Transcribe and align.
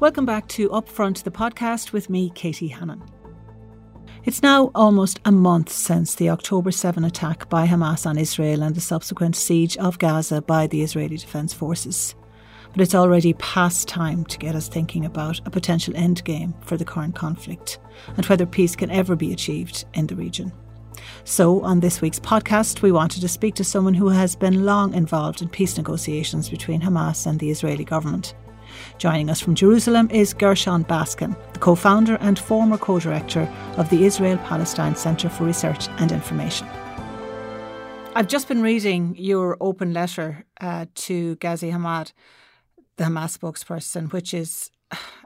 Welcome 0.00 0.26
back 0.26 0.48
to 0.48 0.68
Upfront, 0.70 1.22
the 1.22 1.30
podcast 1.30 1.92
with 1.92 2.10
me, 2.10 2.30
Katie 2.34 2.66
Hannon. 2.66 3.00
It's 4.24 4.42
now 4.42 4.72
almost 4.74 5.20
a 5.24 5.30
month 5.30 5.70
since 5.70 6.16
the 6.16 6.30
October 6.30 6.72
7 6.72 7.04
attack 7.04 7.48
by 7.48 7.68
Hamas 7.68 8.04
on 8.04 8.18
Israel 8.18 8.64
and 8.64 8.74
the 8.74 8.80
subsequent 8.80 9.36
siege 9.36 9.76
of 9.76 10.00
Gaza 10.00 10.42
by 10.42 10.66
the 10.66 10.82
Israeli 10.82 11.16
Defence 11.16 11.54
Forces. 11.54 12.16
But 12.72 12.80
it's 12.80 12.94
already 12.94 13.34
past 13.34 13.86
time 13.86 14.24
to 14.24 14.36
get 14.36 14.56
us 14.56 14.68
thinking 14.68 15.04
about 15.04 15.40
a 15.46 15.50
potential 15.50 15.94
endgame 15.94 16.52
for 16.64 16.76
the 16.76 16.84
current 16.84 17.14
conflict 17.14 17.78
and 18.16 18.26
whether 18.26 18.46
peace 18.46 18.74
can 18.74 18.90
ever 18.90 19.14
be 19.14 19.32
achieved 19.32 19.84
in 19.94 20.08
the 20.08 20.16
region. 20.16 20.52
So, 21.22 21.62
on 21.62 21.78
this 21.78 22.00
week's 22.00 22.20
podcast, 22.20 22.82
we 22.82 22.90
wanted 22.90 23.20
to 23.20 23.28
speak 23.28 23.54
to 23.54 23.64
someone 23.64 23.94
who 23.94 24.08
has 24.08 24.34
been 24.34 24.64
long 24.66 24.92
involved 24.92 25.40
in 25.40 25.48
peace 25.48 25.76
negotiations 25.76 26.50
between 26.50 26.80
Hamas 26.80 27.26
and 27.26 27.38
the 27.38 27.50
Israeli 27.50 27.84
government. 27.84 28.34
Joining 28.98 29.30
us 29.30 29.40
from 29.40 29.54
Jerusalem 29.54 30.08
is 30.10 30.34
Gershon 30.34 30.84
Baskin, 30.84 31.36
the 31.52 31.58
co 31.58 31.74
founder 31.74 32.16
and 32.16 32.38
former 32.38 32.78
co 32.78 32.98
director 32.98 33.48
of 33.76 33.88
the 33.90 34.04
Israel 34.04 34.38
Palestine 34.38 34.96
Centre 34.96 35.28
for 35.28 35.44
Research 35.44 35.88
and 35.98 36.12
Information. 36.12 36.68
I've 38.16 38.28
just 38.28 38.46
been 38.46 38.62
reading 38.62 39.16
your 39.18 39.56
open 39.60 39.92
letter 39.92 40.44
uh, 40.60 40.86
to 40.94 41.34
Ghazi 41.36 41.70
Hamad, 41.70 42.12
the 42.96 43.04
Hamas 43.04 43.36
spokesperson, 43.36 44.12
which 44.12 44.32
is 44.32 44.70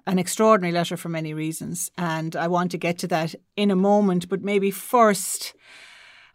an 0.07 0.19
extraordinary 0.19 0.73
letter 0.73 0.97
for 0.97 1.09
many 1.09 1.35
reasons. 1.35 1.91
And 1.99 2.35
I 2.35 2.49
want 2.49 2.71
to 2.71 2.79
get 2.79 2.99
to 2.99 3.07
that 3.09 3.35
in 3.57 3.71
a 3.71 3.77
moment, 3.77 4.29
but 4.29 4.43
maybe 4.43 4.71
first, 4.71 5.55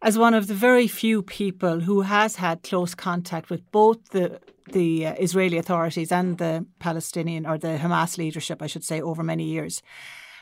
as 0.04 0.18
one 0.18 0.34
of 0.34 0.48
the 0.48 0.54
very 0.54 0.86
few 0.86 1.24
people 1.24 1.80
who 1.80 2.02
has 2.02 2.36
had 2.36 2.62
close 2.62 2.94
contact 2.94 3.50
with 3.50 3.72
both 3.72 4.10
the 4.10 4.40
the 4.72 5.08
uh, 5.08 5.16
Israeli 5.20 5.58
authorities 5.58 6.12
and 6.12 6.38
the 6.38 6.66
Palestinian 6.80 7.46
or 7.46 7.58
the 7.58 7.78
Hamas 7.78 8.18
leadership, 8.18 8.62
I 8.62 8.68
should 8.68 8.84
say, 8.84 9.02
over 9.02 9.24
many 9.24 9.44
years. 9.44 9.82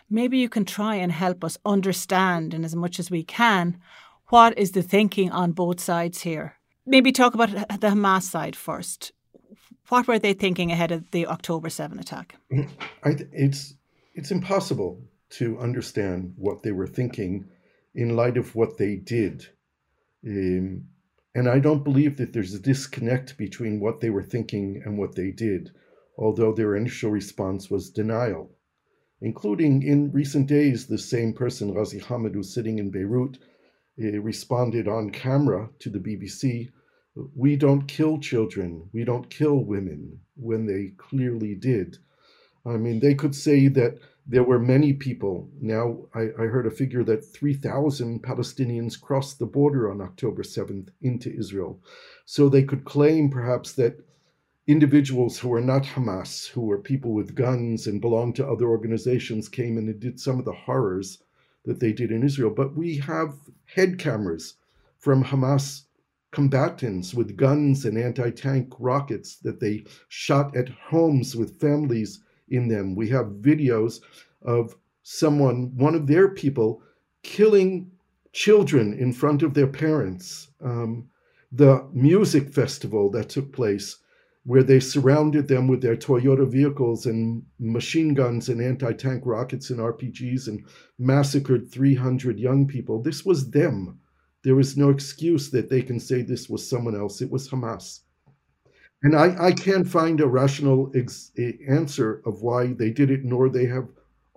Maybe 0.09 0.37
you 0.37 0.47
can 0.47 0.63
try 0.63 0.95
and 0.95 1.11
help 1.11 1.43
us 1.43 1.57
understand, 1.65 2.53
in 2.53 2.63
as 2.63 2.75
much 2.75 2.99
as 2.99 3.09
we 3.09 3.23
can, 3.23 3.79
what 4.27 4.57
is 4.57 4.71
the 4.71 4.83
thinking 4.83 5.31
on 5.31 5.53
both 5.53 5.79
sides 5.79 6.21
here. 6.21 6.57
Maybe 6.85 7.11
talk 7.11 7.33
about 7.33 7.49
the 7.49 7.89
Hamas 7.89 8.23
side 8.23 8.55
first. 8.55 9.11
What 9.89 10.07
were 10.07 10.19
they 10.19 10.33
thinking 10.33 10.71
ahead 10.71 10.91
of 10.91 11.09
the 11.11 11.25
October 11.25 11.69
7 11.69 11.99
attack? 11.99 12.35
it's, 13.05 13.73
it's 14.13 14.31
impossible 14.31 15.01
to 15.31 15.59
understand 15.59 16.33
what 16.37 16.61
they 16.61 16.71
were 16.71 16.87
thinking 16.87 17.49
in 17.93 18.15
light 18.15 18.37
of 18.37 18.55
what 18.55 18.77
they 18.77 18.95
did. 18.95 19.47
Um, 20.25 20.85
and 21.33 21.47
I 21.47 21.59
don't 21.59 21.83
believe 21.83 22.17
that 22.17 22.33
there's 22.33 22.53
a 22.53 22.59
disconnect 22.59 23.37
between 23.37 23.79
what 23.79 24.01
they 24.01 24.09
were 24.09 24.23
thinking 24.23 24.81
and 24.85 24.97
what 24.97 25.15
they 25.15 25.31
did, 25.31 25.71
although 26.17 26.53
their 26.53 26.75
initial 26.75 27.09
response 27.11 27.69
was 27.69 27.89
denial, 27.89 28.51
including 29.21 29.83
in 29.83 30.11
recent 30.11 30.47
days, 30.47 30.87
the 30.87 30.97
same 30.97 31.33
person, 31.33 31.73
Ghazi 31.73 31.99
Hamad, 31.99 32.33
who's 32.33 32.53
sitting 32.53 32.79
in 32.79 32.91
Beirut, 32.91 33.37
uh, 34.01 34.19
responded 34.21 34.87
on 34.87 35.09
camera 35.09 35.69
to 35.79 35.89
the 35.89 35.99
BBC 35.99 36.69
We 37.35 37.55
don't 37.55 37.87
kill 37.87 38.19
children, 38.19 38.89
we 38.93 39.03
don't 39.03 39.29
kill 39.29 39.63
women, 39.63 40.19
when 40.35 40.65
they 40.65 40.93
clearly 40.97 41.55
did. 41.55 41.97
I 42.65 42.77
mean, 42.77 42.99
they 42.99 43.15
could 43.15 43.35
say 43.35 43.67
that 43.69 43.99
there 44.27 44.43
were 44.43 44.59
many 44.59 44.93
people. 44.93 45.49
Now, 45.59 45.97
I, 46.13 46.29
I 46.39 46.45
heard 46.45 46.67
a 46.67 46.71
figure 46.71 47.03
that 47.03 47.25
3,000 47.25 48.21
Palestinians 48.21 48.99
crossed 48.99 49.39
the 49.39 49.45
border 49.45 49.91
on 49.91 50.01
October 50.01 50.43
7th 50.43 50.89
into 51.01 51.33
Israel. 51.35 51.81
So 52.25 52.47
they 52.47 52.63
could 52.63 52.85
claim 52.85 53.29
perhaps 53.29 53.73
that 53.73 54.05
individuals 54.67 55.39
who 55.39 55.49
were 55.49 55.61
not 55.61 55.83
Hamas, 55.83 56.47
who 56.47 56.61
were 56.61 56.77
people 56.77 57.13
with 57.13 57.35
guns 57.35 57.87
and 57.87 57.99
belonged 57.99 58.35
to 58.35 58.47
other 58.47 58.67
organizations, 58.67 59.49
came 59.49 59.77
and 59.77 59.99
did 59.99 60.19
some 60.19 60.39
of 60.39 60.45
the 60.45 60.53
horrors 60.53 61.23
that 61.65 61.79
they 61.79 61.91
did 61.91 62.11
in 62.11 62.23
Israel. 62.23 62.51
But 62.51 62.75
we 62.75 62.97
have 62.97 63.33
head 63.65 63.97
cameras 63.97 64.55
from 64.97 65.23
Hamas 65.23 65.83
combatants 66.31 67.13
with 67.13 67.35
guns 67.35 67.85
and 67.85 67.97
anti 67.97 68.29
tank 68.29 68.73
rockets 68.79 69.35
that 69.37 69.59
they 69.59 69.83
shot 70.07 70.55
at 70.55 70.69
homes 70.69 71.35
with 71.35 71.59
families 71.59 72.23
in 72.51 72.67
them. 72.67 72.95
We 72.95 73.09
have 73.09 73.41
videos 73.41 74.01
of 74.41 74.75
someone, 75.03 75.75
one 75.75 75.95
of 75.95 76.07
their 76.07 76.29
people, 76.29 76.83
killing 77.23 77.91
children 78.33 78.93
in 78.93 79.13
front 79.13 79.43
of 79.43 79.53
their 79.53 79.67
parents. 79.67 80.49
Um, 80.61 81.09
the 81.51 81.87
music 81.91 82.49
festival 82.49 83.11
that 83.11 83.29
took 83.29 83.51
place, 83.51 83.97
where 84.43 84.63
they 84.63 84.79
surrounded 84.79 85.47
them 85.47 85.67
with 85.67 85.81
their 85.81 85.95
Toyota 85.95 86.49
vehicles 86.49 87.05
and 87.05 87.43
machine 87.59 88.13
guns 88.13 88.49
and 88.49 88.61
anti 88.61 88.93
tank 88.93 89.23
rockets 89.25 89.69
and 89.69 89.79
RPGs 89.79 90.47
and 90.47 90.65
massacred 90.97 91.71
300 91.71 92.39
young 92.39 92.67
people. 92.67 93.01
This 93.01 93.25
was 93.25 93.51
them. 93.51 93.99
There 94.43 94.59
is 94.59 94.77
no 94.77 94.89
excuse 94.89 95.51
that 95.51 95.69
they 95.69 95.81
can 95.81 95.99
say 95.99 96.21
this 96.21 96.49
was 96.49 96.67
someone 96.67 96.95
else. 96.95 97.21
It 97.21 97.29
was 97.29 97.49
Hamas. 97.49 97.99
And 99.03 99.15
I, 99.15 99.47
I 99.47 99.51
can't 99.51 99.87
find 99.87 100.21
a 100.21 100.27
rational 100.27 100.91
ex- 100.95 101.31
answer 101.67 102.21
of 102.25 102.41
why 102.41 102.73
they 102.73 102.91
did 102.91 103.09
it, 103.09 103.23
nor 103.23 103.49
they 103.49 103.65
have 103.65 103.87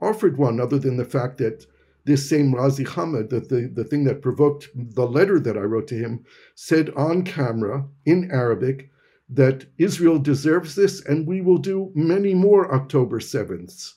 offered 0.01 0.39
one, 0.39 0.61
other 0.61 0.79
than 0.79 0.97
the 0.97 1.05
fact 1.05 1.39
that 1.39 1.67
this 2.05 2.29
same 2.29 2.53
Ghazi 2.53 2.85
Hamad, 2.85 3.31
that 3.31 3.49
the, 3.49 3.71
the 3.75 3.85
thing 3.85 4.05
that 4.05 4.23
provoked 4.23 4.69
the 4.75 5.07
letter 5.07 5.41
that 5.41 5.57
I 5.57 5.61
wrote 5.61 5.89
to 5.89 5.99
him, 5.99 6.25
said 6.55 6.91
on 6.91 7.25
camera 7.25 7.87
in 8.05 8.31
Arabic 8.31 8.91
that 9.29 9.67
Israel 9.79 10.19
deserves 10.19 10.75
this 10.75 11.03
and 11.05 11.27
we 11.27 11.41
will 11.41 11.59
do 11.59 11.91
many 11.95 12.35
more 12.35 12.75
October 12.75 13.21
7th. 13.21 13.95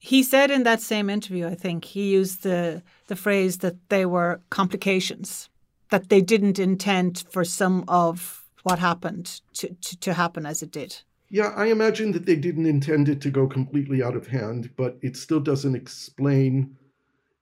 He 0.00 0.22
said 0.22 0.50
in 0.50 0.64
that 0.64 0.82
same 0.82 1.08
interview, 1.08 1.46
I 1.46 1.54
think, 1.54 1.84
he 1.84 2.12
used 2.12 2.42
the, 2.42 2.82
the 3.06 3.16
phrase 3.16 3.58
that 3.58 3.76
they 3.88 4.04
were 4.04 4.42
complications, 4.50 5.48
that 5.90 6.08
they 6.08 6.20
didn't 6.20 6.58
intend 6.58 7.24
for 7.30 7.44
some 7.44 7.84
of 7.88 8.43
what 8.64 8.78
happened 8.80 9.40
to, 9.52 9.68
to, 9.74 10.00
to 10.00 10.14
happen 10.14 10.44
as 10.44 10.62
it 10.62 10.72
did. 10.72 10.96
Yeah, 11.28 11.52
I 11.56 11.66
imagine 11.66 12.12
that 12.12 12.26
they 12.26 12.36
didn't 12.36 12.66
intend 12.66 13.08
it 13.08 13.20
to 13.22 13.30
go 13.30 13.46
completely 13.46 14.02
out 14.02 14.16
of 14.16 14.26
hand, 14.26 14.70
but 14.76 14.98
it 15.02 15.16
still 15.16 15.40
doesn't 15.40 15.74
explain 15.74 16.76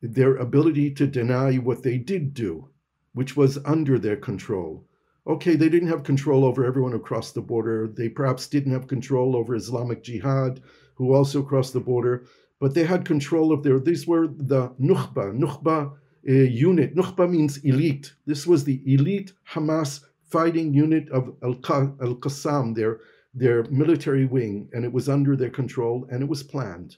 their 0.03 0.37
ability 0.37 0.91
to 0.93 1.07
deny 1.07 1.57
what 1.57 1.83
they 1.83 1.97
did 1.97 2.35
do, 2.35 2.69
which 3.13 3.37
was 3.37 3.59
under 3.65 3.99
their 3.99 4.17
control. 4.17 4.85
Okay, 5.27 5.55
they 5.55 5.69
didn't 5.69 5.89
have 5.89 6.03
control 6.03 6.45
over 6.45 6.65
everyone 6.65 6.95
across 6.95 7.31
the 7.31 7.41
border. 7.41 7.87
They 7.87 8.09
perhaps 8.09 8.49
didn't 8.49 8.73
have 8.73 8.89
control 8.89 9.37
over 9.37 9.55
Islamic 9.55 10.03
Jihad, 10.03 10.61
who 10.95 11.15
also 11.15 11.43
crossed 11.43 11.73
the 11.73 11.81
border, 11.81 12.27
but 12.59 12.75
they 12.75 12.85
had 12.85 13.05
control 13.05 13.53
of 13.53 13.63
their. 13.63 13.79
These 13.79 14.07
were 14.07 14.27
the 14.27 14.71
Nukhba, 14.81 15.39
Nukhba 15.39 15.93
uh, 16.29 16.33
unit. 16.33 16.97
Nukhba 16.97 17.31
means 17.31 17.59
elite. 17.59 18.13
This 18.27 18.47
was 18.47 18.65
the 18.65 18.81
elite 18.87 19.33
Hamas 19.49 20.01
fighting 20.33 20.75
unit 20.75 21.09
of 21.11 21.37
Al 21.43 21.55
Qassam, 21.55 22.75
their, 22.75 23.01
their 23.35 23.65
military 23.65 24.25
wing, 24.25 24.69
and 24.73 24.85
it 24.85 24.93
was 24.93 25.09
under 25.09 25.37
their 25.37 25.51
control 25.51 26.09
and 26.11 26.23
it 26.23 26.29
was 26.29 26.43
planned. 26.43 26.97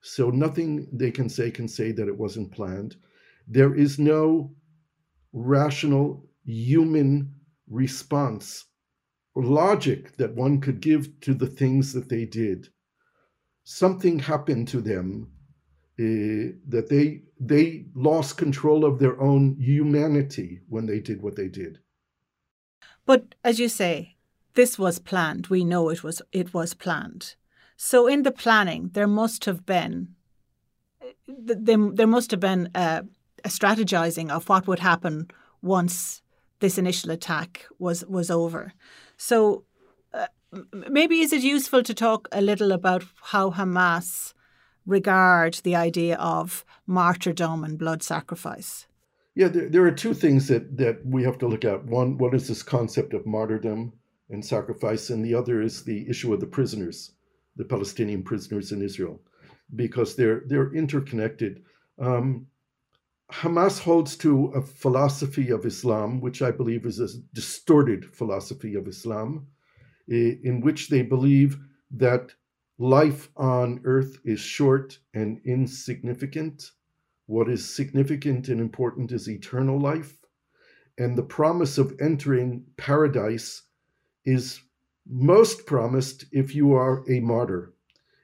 So 0.00 0.30
nothing 0.30 0.88
they 0.92 1.10
can 1.10 1.28
say 1.28 1.50
can 1.50 1.68
say 1.68 1.92
that 1.92 2.08
it 2.08 2.16
wasn't 2.16 2.52
planned. 2.52 2.96
There 3.48 3.74
is 3.74 3.98
no 3.98 4.54
rational 5.32 6.28
human 6.44 7.34
response 7.68 8.64
or 9.34 9.42
logic 9.44 10.16
that 10.16 10.34
one 10.34 10.60
could 10.60 10.80
give 10.80 11.20
to 11.20 11.34
the 11.34 11.46
things 11.48 11.92
that 11.92 12.08
they 12.08 12.24
did. 12.24 12.68
Something 13.64 14.18
happened 14.20 14.68
to 14.68 14.80
them 14.80 15.32
uh, 15.98 16.54
that 16.68 16.86
they 16.88 17.22
they 17.40 17.86
lost 17.94 18.38
control 18.38 18.84
of 18.84 18.98
their 18.98 19.20
own 19.20 19.56
humanity 19.58 20.60
when 20.68 20.86
they 20.86 21.00
did 21.00 21.20
what 21.20 21.36
they 21.36 21.48
did. 21.48 21.78
But 23.06 23.34
as 23.44 23.58
you 23.58 23.68
say, 23.68 24.16
this 24.54 24.78
was 24.78 24.98
planned. 24.98 25.46
We 25.46 25.64
know 25.64 25.88
it 25.88 26.02
was 26.02 26.20
it 26.32 26.52
was 26.52 26.74
planned. 26.74 27.36
So 27.76 28.06
in 28.06 28.22
the 28.22 28.32
planning, 28.32 28.90
there 28.92 29.06
must 29.06 29.44
have 29.44 29.64
been 29.64 30.16
there, 31.28 31.78
there 31.92 32.06
must 32.06 32.30
have 32.30 32.40
been 32.40 32.70
a, 32.74 33.04
a 33.44 33.48
strategizing 33.48 34.30
of 34.30 34.48
what 34.48 34.66
would 34.66 34.80
happen 34.80 35.30
once 35.62 36.22
this 36.60 36.78
initial 36.78 37.10
attack 37.10 37.66
was 37.78 38.04
was 38.06 38.30
over. 38.30 38.72
So 39.16 39.64
uh, 40.12 40.26
maybe 40.90 41.20
is 41.20 41.32
it 41.32 41.42
useful 41.42 41.82
to 41.82 41.94
talk 41.94 42.28
a 42.32 42.40
little 42.40 42.72
about 42.72 43.04
how 43.22 43.50
Hamas 43.50 44.32
regard 44.86 45.54
the 45.64 45.76
idea 45.76 46.16
of 46.16 46.64
martyrdom 46.86 47.62
and 47.64 47.78
blood 47.78 48.02
sacrifice? 48.02 48.86
Yeah, 49.36 49.48
there, 49.48 49.68
there 49.68 49.84
are 49.84 49.92
two 49.92 50.14
things 50.14 50.48
that, 50.48 50.78
that 50.78 51.04
we 51.04 51.22
have 51.22 51.36
to 51.38 51.46
look 51.46 51.66
at. 51.66 51.84
One, 51.84 52.16
what 52.16 52.34
is 52.34 52.48
this 52.48 52.62
concept 52.62 53.12
of 53.12 53.26
martyrdom 53.26 53.92
and 54.30 54.42
sacrifice? 54.42 55.10
And 55.10 55.22
the 55.22 55.34
other 55.34 55.60
is 55.60 55.84
the 55.84 56.08
issue 56.08 56.32
of 56.32 56.40
the 56.40 56.46
prisoners, 56.46 57.12
the 57.54 57.66
Palestinian 57.66 58.22
prisoners 58.22 58.72
in 58.72 58.80
Israel, 58.80 59.20
because 59.74 60.16
they're, 60.16 60.44
they're 60.46 60.72
interconnected. 60.74 61.62
Um, 61.98 62.46
Hamas 63.30 63.78
holds 63.78 64.16
to 64.18 64.46
a 64.54 64.62
philosophy 64.62 65.50
of 65.50 65.66
Islam, 65.66 66.22
which 66.22 66.40
I 66.40 66.50
believe 66.50 66.86
is 66.86 67.00
a 67.00 67.08
distorted 67.34 68.06
philosophy 68.06 68.74
of 68.74 68.88
Islam, 68.88 69.48
in 70.08 70.62
which 70.62 70.88
they 70.88 71.02
believe 71.02 71.58
that 71.90 72.32
life 72.78 73.28
on 73.36 73.80
earth 73.84 74.16
is 74.24 74.40
short 74.40 74.98
and 75.12 75.40
insignificant. 75.44 76.70
What 77.26 77.48
is 77.48 77.74
significant 77.74 78.48
and 78.48 78.60
important 78.60 79.12
is 79.12 79.28
eternal 79.28 79.78
life. 79.78 80.18
And 80.96 81.16
the 81.16 81.22
promise 81.22 81.76
of 81.76 81.96
entering 82.00 82.64
paradise 82.76 83.62
is 84.24 84.60
most 85.08 85.66
promised 85.66 86.24
if 86.32 86.54
you 86.54 86.72
are 86.72 87.04
a 87.10 87.20
martyr. 87.20 87.74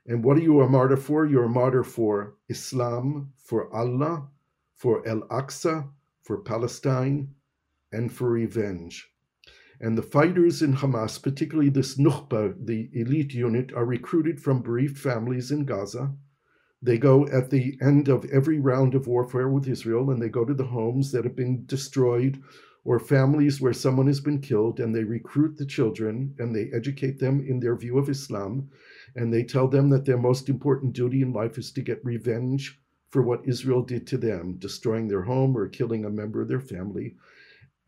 And 0.06 0.24
what 0.24 0.36
are 0.36 0.40
you 0.40 0.60
a 0.60 0.68
martyr 0.68 0.96
for? 0.96 1.26
You're 1.26 1.44
a 1.44 1.48
martyr 1.48 1.84
for 1.84 2.34
Islam, 2.48 3.32
for 3.36 3.72
Allah, 3.74 4.28
for 4.74 5.06
Al 5.06 5.22
Aqsa, 5.28 5.88
for 6.22 6.38
Palestine, 6.38 7.34
and 7.92 8.12
for 8.12 8.30
revenge. 8.30 9.12
And 9.80 9.98
the 9.98 10.02
fighters 10.02 10.62
in 10.62 10.74
Hamas, 10.74 11.20
particularly 11.22 11.70
this 11.70 11.98
Nukhba, 11.98 12.54
the 12.66 12.88
elite 12.92 13.34
unit, 13.34 13.72
are 13.72 13.84
recruited 13.84 14.40
from 14.40 14.62
bereaved 14.62 14.98
families 14.98 15.50
in 15.50 15.64
Gaza. 15.64 16.14
They 16.82 16.98
go 16.98 17.26
at 17.28 17.50
the 17.50 17.78
end 17.80 18.08
of 18.08 18.24
every 18.26 18.58
round 18.58 18.94
of 18.94 19.06
warfare 19.06 19.48
with 19.48 19.68
Israel 19.68 20.10
and 20.10 20.20
they 20.20 20.28
go 20.28 20.44
to 20.44 20.54
the 20.54 20.64
homes 20.64 21.12
that 21.12 21.24
have 21.24 21.36
been 21.36 21.64
destroyed 21.66 22.42
or 22.84 22.98
families 22.98 23.60
where 23.60 23.72
someone 23.72 24.08
has 24.08 24.20
been 24.20 24.40
killed 24.40 24.80
and 24.80 24.94
they 24.94 25.04
recruit 25.04 25.56
the 25.56 25.66
children 25.66 26.34
and 26.38 26.54
they 26.54 26.70
educate 26.72 27.20
them 27.20 27.40
in 27.46 27.60
their 27.60 27.76
view 27.76 27.98
of 27.98 28.08
Islam 28.08 28.68
and 29.14 29.32
they 29.32 29.44
tell 29.44 29.68
them 29.68 29.90
that 29.90 30.04
their 30.04 30.18
most 30.18 30.48
important 30.48 30.92
duty 30.92 31.22
in 31.22 31.32
life 31.32 31.56
is 31.58 31.70
to 31.72 31.82
get 31.82 32.04
revenge 32.04 32.80
for 33.10 33.22
what 33.22 33.46
Israel 33.46 33.82
did 33.82 34.06
to 34.08 34.16
them, 34.18 34.56
destroying 34.58 35.06
their 35.06 35.22
home 35.22 35.56
or 35.56 35.68
killing 35.68 36.04
a 36.04 36.10
member 36.10 36.42
of 36.42 36.48
their 36.48 36.60
family 36.60 37.14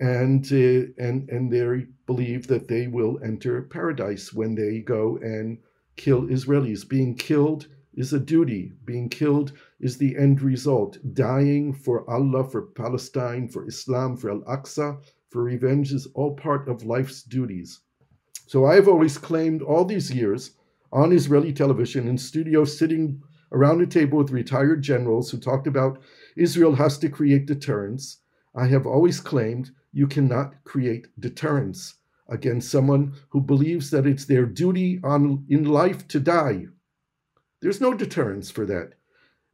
and 0.00 0.44
uh, 0.52 0.90
and 0.98 1.28
and 1.30 1.52
they 1.52 1.86
believe 2.06 2.46
that 2.48 2.68
they 2.68 2.86
will 2.86 3.18
enter 3.24 3.62
paradise 3.62 4.32
when 4.32 4.54
they 4.54 4.80
go 4.80 5.16
and 5.18 5.58
kill 5.96 6.22
Israelis. 6.22 6.88
Being 6.88 7.14
killed 7.14 7.68
is 7.96 8.12
a 8.12 8.20
duty. 8.20 8.72
Being 8.84 9.08
killed 9.08 9.52
is 9.80 9.96
the 9.96 10.16
end 10.16 10.42
result. 10.42 10.98
Dying 11.14 11.72
for 11.72 12.08
Allah, 12.10 12.44
for 12.44 12.62
Palestine, 12.62 13.48
for 13.48 13.66
Islam, 13.66 14.16
for 14.16 14.30
Al 14.30 14.40
Aqsa, 14.40 15.00
for 15.30 15.42
revenge 15.42 15.92
is 15.92 16.06
all 16.14 16.34
part 16.34 16.68
of 16.68 16.84
life's 16.84 17.22
duties. 17.22 17.80
So 18.46 18.66
I've 18.66 18.88
always 18.88 19.18
claimed 19.18 19.62
all 19.62 19.84
these 19.84 20.10
years 20.10 20.52
on 20.92 21.12
Israeli 21.12 21.52
television 21.52 22.06
in 22.06 22.18
studio, 22.18 22.64
sitting 22.64 23.22
around 23.50 23.80
a 23.80 23.86
table 23.86 24.18
with 24.18 24.30
retired 24.30 24.82
generals 24.82 25.30
who 25.30 25.38
talked 25.38 25.66
about 25.66 25.98
Israel 26.36 26.74
has 26.74 26.98
to 26.98 27.08
create 27.08 27.46
deterrence. 27.46 28.18
I 28.54 28.66
have 28.66 28.86
always 28.86 29.20
claimed 29.20 29.70
you 29.92 30.06
cannot 30.06 30.62
create 30.64 31.08
deterrence 31.18 31.94
against 32.28 32.70
someone 32.70 33.14
who 33.30 33.40
believes 33.40 33.90
that 33.90 34.06
it's 34.06 34.24
their 34.24 34.46
duty 34.46 35.00
on, 35.04 35.44
in 35.48 35.64
life 35.64 36.06
to 36.08 36.20
die. 36.20 36.66
There's 37.64 37.80
no 37.80 37.94
deterrence 37.94 38.50
for 38.50 38.66
that. 38.66 38.92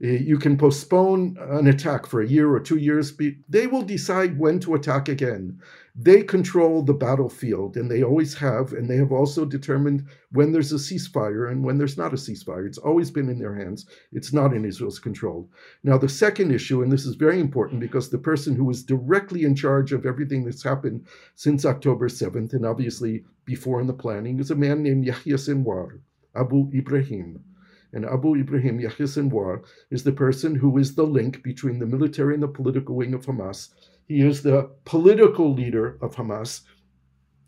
Eh, 0.03 0.19
you 0.19 0.37
can 0.37 0.59
postpone 0.59 1.37
an 1.39 1.69
attack 1.69 2.07
for 2.07 2.21
a 2.21 2.27
year 2.27 2.51
or 2.53 2.59
two 2.59 2.79
years. 2.79 3.17
They 3.49 3.69
will 3.69 3.83
decide 3.83 4.37
when 4.37 4.59
to 4.61 4.75
attack 4.75 5.09
again. 5.09 5.61
They 5.95 6.25
control 6.25 6.83
the 6.83 6.93
battlefield, 6.93 7.77
and 7.77 7.89
they 7.89 8.03
always 8.03 8.35
have. 8.35 8.73
And 8.73 8.91
they 8.91 8.97
have 8.97 9.13
also 9.13 9.45
determined 9.45 10.07
when 10.33 10.51
there's 10.51 10.73
a 10.73 10.77
ceasefire 10.77 11.53
and 11.53 11.63
when 11.63 11.79
there's 11.79 11.97
not 11.97 12.13
a 12.13 12.17
ceasefire. 12.17 12.67
It's 12.67 12.79
always 12.79 13.13
been 13.13 13.29
in 13.29 13.39
their 13.39 13.55
hands. 13.55 13.87
It's 14.11 14.33
not 14.33 14.55
in 14.55 14.65
Israel's 14.65 14.99
control. 14.99 15.49
Now, 15.85 15.97
the 15.97 16.09
second 16.09 16.51
issue, 16.51 16.83
and 16.83 16.91
this 16.91 17.07
is 17.07 17.15
very 17.15 17.39
important 17.39 17.79
because 17.79 18.11
the 18.11 18.19
person 18.19 18.57
who 18.57 18.69
is 18.71 18.83
directly 18.83 19.45
in 19.45 19.55
charge 19.55 19.93
of 19.93 20.05
everything 20.05 20.45
that's 20.45 20.65
happened 20.65 21.07
since 21.37 21.65
October 21.65 22.09
7th, 22.09 22.55
and 22.55 22.67
obviously 22.67 23.25
before 23.45 23.81
in 23.81 23.87
the 23.87 23.93
planning, 23.93 24.41
is 24.41 24.51
a 24.51 24.57
man 24.57 24.83
named 24.83 25.05
Yahya 25.05 25.37
Sinwar, 25.37 26.01
Abu 26.35 26.69
Ibrahim. 26.75 27.45
And 27.93 28.05
Abu 28.05 28.37
Ibrahim 28.37 28.79
Yahya 28.79 29.07
Sinwar 29.07 29.63
is 29.91 30.05
the 30.05 30.13
person 30.13 30.55
who 30.55 30.79
is 30.79 30.95
the 30.95 31.07
link 31.07 31.43
between 31.43 31.79
the 31.79 31.87
military 31.87 32.35
and 32.35 32.43
the 32.43 32.49
political 32.49 32.95
wing 32.95 33.15
of 33.15 33.27
Hamas. 33.27 33.71
He 34.07 34.21
is 34.21 34.43
the 34.43 34.71
political 34.85 35.53
leader 35.53 35.99
of 36.01 36.15
Hamas. 36.15 36.63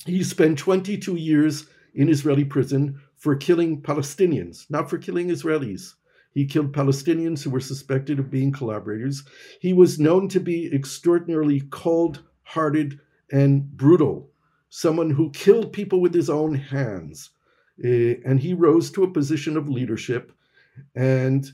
He 0.04 0.24
spent 0.24 0.58
22 0.58 1.16
years 1.16 1.66
in 1.94 2.08
Israeli 2.08 2.44
prison 2.44 3.00
for 3.16 3.36
killing 3.36 3.82
Palestinians, 3.82 4.68
not 4.68 4.90
for 4.90 4.98
killing 4.98 5.28
Israelis. 5.28 5.94
He 6.34 6.46
killed 6.46 6.72
Palestinians 6.72 7.42
who 7.42 7.50
were 7.50 7.60
suspected 7.60 8.18
of 8.18 8.30
being 8.30 8.52
collaborators. 8.52 9.22
He 9.60 9.72
was 9.72 10.00
known 10.00 10.28
to 10.28 10.40
be 10.40 10.72
extraordinarily 10.74 11.60
cold 11.70 12.22
hearted 12.42 12.98
and 13.30 13.70
brutal, 13.76 14.30
someone 14.70 15.10
who 15.10 15.30
killed 15.30 15.72
people 15.72 16.00
with 16.00 16.14
his 16.14 16.30
own 16.30 16.54
hands. 16.54 17.30
Uh, 17.82 18.20
and 18.24 18.40
he 18.40 18.54
rose 18.54 18.90
to 18.90 19.04
a 19.04 19.10
position 19.10 19.56
of 19.56 19.68
leadership. 19.68 20.32
And 20.94 21.50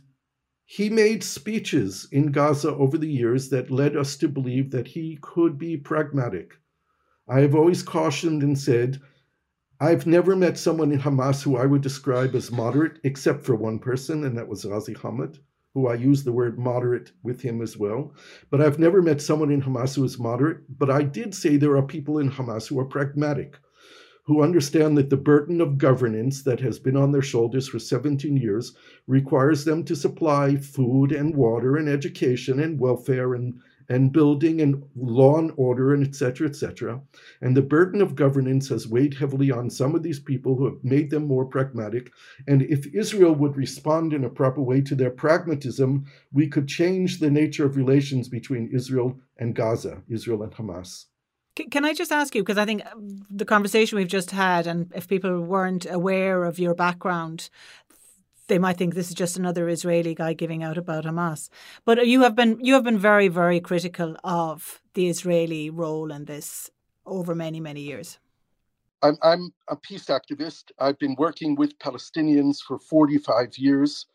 he 0.65 0.91
made 0.91 1.25
speeches 1.25 2.07
in 2.13 2.31
Gaza 2.31 2.75
over 2.75 2.99
the 2.99 3.11
years 3.11 3.49
that 3.49 3.71
led 3.71 3.97
us 3.97 4.17
to 4.17 4.29
believe 4.29 4.71
that 4.71 4.87
he 4.87 5.19
could 5.23 5.59
be 5.59 5.77
pragmatic. 5.77 6.59
I 7.27 7.41
have 7.41 7.55
always 7.55 7.83
cautioned 7.83 8.43
and 8.43 8.59
said, 8.59 9.01
I've 9.81 10.07
never 10.07 10.35
met 10.35 10.59
someone 10.59 10.93
in 10.93 10.99
Hamas 10.99 11.43
who 11.43 11.57
I 11.57 11.67
would 11.67 11.83
describe 11.83 12.35
as 12.35 12.51
moderate, 12.51 12.99
except 13.05 13.45
for 13.45 13.55
one 13.55 13.79
person, 13.79 14.25
and 14.25 14.37
that 14.37 14.49
was 14.49 14.65
Ghazi 14.65 14.95
Hamad, 14.95 15.39
who 15.73 15.87
I 15.87 15.95
use 15.95 16.25
the 16.25 16.33
word 16.33 16.59
moderate 16.59 17.13
with 17.23 17.41
him 17.41 17.63
as 17.63 17.77
well. 17.77 18.13
But 18.51 18.61
I've 18.61 18.79
never 18.79 19.01
met 19.01 19.23
someone 19.23 19.51
in 19.51 19.63
Hamas 19.63 19.95
who 19.95 20.05
is 20.05 20.19
moderate. 20.19 20.59
But 20.79 20.91
I 20.91 21.03
did 21.03 21.35
say 21.35 21.57
there 21.57 21.77
are 21.77 21.83
people 21.83 22.19
in 22.19 22.31
Hamas 22.31 22.67
who 22.67 22.81
are 22.81 22.85
pragmatic, 22.85 23.57
who 24.29 24.43
understand 24.43 24.99
that 24.99 25.09
the 25.09 25.17
burden 25.17 25.59
of 25.59 25.79
governance 25.79 26.43
that 26.43 26.61
has 26.61 26.79
been 26.79 26.99
on 26.99 27.11
their 27.11 27.23
shoulders 27.23 27.67
for 27.67 27.79
17 27.79 28.37
years 28.37 28.75
requires 29.07 29.65
them 29.65 29.83
to 29.83 29.97
supply 29.97 30.55
food 30.55 31.13
and 31.13 31.35
water 31.35 31.79
and 31.79 31.89
education 31.89 32.61
and 32.61 32.79
welfare 32.79 33.33
and, 33.33 33.59
and 33.89 34.13
building 34.13 34.61
and 34.61 34.85
law 34.95 35.39
and 35.39 35.51
order 35.57 35.95
and 35.95 36.07
etc 36.07 36.47
etc 36.47 37.01
and 37.41 37.57
the 37.57 37.63
burden 37.63 38.03
of 38.03 38.15
governance 38.15 38.69
has 38.69 38.87
weighed 38.87 39.15
heavily 39.15 39.51
on 39.51 39.71
some 39.71 39.95
of 39.95 40.03
these 40.03 40.21
people 40.21 40.55
who 40.55 40.67
have 40.67 40.85
made 40.85 41.09
them 41.09 41.27
more 41.27 41.47
pragmatic. 41.47 42.13
And 42.47 42.61
if 42.61 42.87
israel 42.95 43.35
would 43.35 43.57
respond 43.57 44.13
in 44.13 44.25
a 44.25 44.29
proper 44.29 44.61
way 44.61 44.83
to 44.83 44.95
their 44.95 45.11
pragmatism 45.11 46.05
we 46.33 46.49
could 46.49 46.69
change 46.69 47.19
the 47.19 47.31
nature 47.31 47.65
of 47.65 47.79
relations 47.79 48.29
between 48.29 48.69
israel 48.75 49.19
and 49.39 49.55
gaza 49.55 50.03
israel 50.07 50.43
and 50.43 50.53
hamas 50.53 51.07
can 51.71 51.85
I 51.85 51.95
just 51.95 52.13
ask 52.13 52.35
you, 52.35 52.43
because 52.43 52.59
I 52.59 52.65
think 52.65 52.85
um, 52.93 53.27
the 53.31 53.45
conversation 53.45 53.97
we've 53.97 54.09
just 54.09 54.31
had, 54.31 54.67
and 54.67 54.91
if 54.95 55.09
people 55.09 55.41
weren't 55.41 55.87
aware 55.91 56.45
of 56.45 56.59
your 56.59 56.75
background, 56.75 57.51
they 58.49 58.59
might 58.59 58.77
think 58.77 58.95
this 58.95 59.09
is 59.09 59.15
just 59.15 59.37
another 59.37 59.69
Israeli 59.69 60.15
guy 60.15 60.33
giving 60.33 60.63
out 60.63 60.79
about 60.79 61.05
Hamas. 61.05 61.51
But 61.85 62.07
you 62.07 62.23
have 62.23 62.35
been 62.35 62.59
you 62.65 62.75
have 62.75 62.85
been 62.85 62.99
very 62.99 63.29
very 63.29 63.61
critical 63.61 64.17
of 64.25 64.81
the 64.95 65.09
Israeli 65.09 65.71
role 65.71 66.11
in 66.11 66.25
this 66.25 66.71
over 67.07 67.35
many 67.35 67.61
many 67.61 67.83
years. 67.83 68.19
I'm 69.03 69.17
I'm 69.23 69.53
a 69.69 69.77
peace 69.77 70.07
activist. 70.07 70.65
I've 70.79 70.99
been 70.99 71.15
working 71.19 71.55
with 71.55 71.79
Palestinians 71.79 72.59
for 72.67 72.79
45 72.79 73.57
years. 73.59 74.07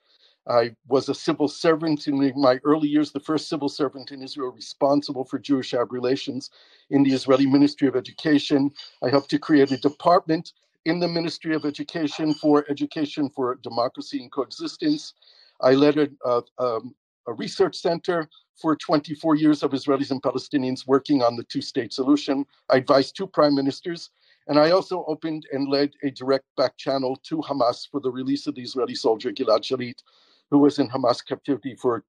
I 0.47 0.75
was 0.87 1.07
a 1.07 1.15
civil 1.15 1.47
servant 1.47 2.07
in 2.07 2.33
my 2.35 2.59
early 2.65 2.89
years, 2.89 3.11
the 3.11 3.19
first 3.19 3.47
civil 3.47 3.69
servant 3.69 4.11
in 4.11 4.21
Israel 4.21 4.51
responsible 4.51 5.23
for 5.23 5.39
Jewish 5.39 5.73
Arab 5.73 5.93
relations 5.93 6.49
in 6.89 7.03
the 7.03 7.13
Israeli 7.13 7.45
Ministry 7.45 7.87
of 7.87 7.95
Education. 7.95 8.71
I 9.01 9.09
helped 9.09 9.29
to 9.29 9.39
create 9.39 9.71
a 9.71 9.77
department 9.77 10.51
in 10.85 10.99
the 10.99 11.07
Ministry 11.07 11.55
of 11.55 11.63
Education 11.65 12.33
for 12.33 12.65
education 12.69 13.29
for 13.29 13.55
democracy 13.63 14.21
and 14.21 14.31
coexistence. 14.31 15.13
I 15.61 15.73
led 15.73 15.97
a, 15.97 16.09
a, 16.25 16.41
um, 16.59 16.93
a 17.27 17.33
research 17.33 17.77
center 17.77 18.27
for 18.61 18.75
24 18.75 19.35
years 19.35 19.63
of 19.63 19.71
Israelis 19.71 20.11
and 20.11 20.21
Palestinians 20.21 20.85
working 20.85 21.23
on 21.23 21.37
the 21.37 21.43
two 21.43 21.61
state 21.61 21.93
solution. 21.93 22.45
I 22.69 22.77
advised 22.77 23.15
two 23.15 23.27
prime 23.27 23.55
ministers. 23.55 24.09
And 24.47 24.59
I 24.59 24.71
also 24.71 25.05
opened 25.07 25.47
and 25.53 25.69
led 25.69 25.91
a 26.03 26.11
direct 26.11 26.45
back 26.57 26.75
channel 26.77 27.15
to 27.23 27.37
Hamas 27.37 27.89
for 27.89 28.01
the 28.01 28.11
release 28.11 28.45
of 28.45 28.55
the 28.55 28.61
Israeli 28.61 28.95
soldier 28.95 29.31
Gilad 29.31 29.61
Shalit, 29.61 30.03
who 30.53 30.59
was 30.59 30.77
in 30.77 30.87
Hamas 30.87 31.25
captivity 31.25 31.73
for 31.73 32.03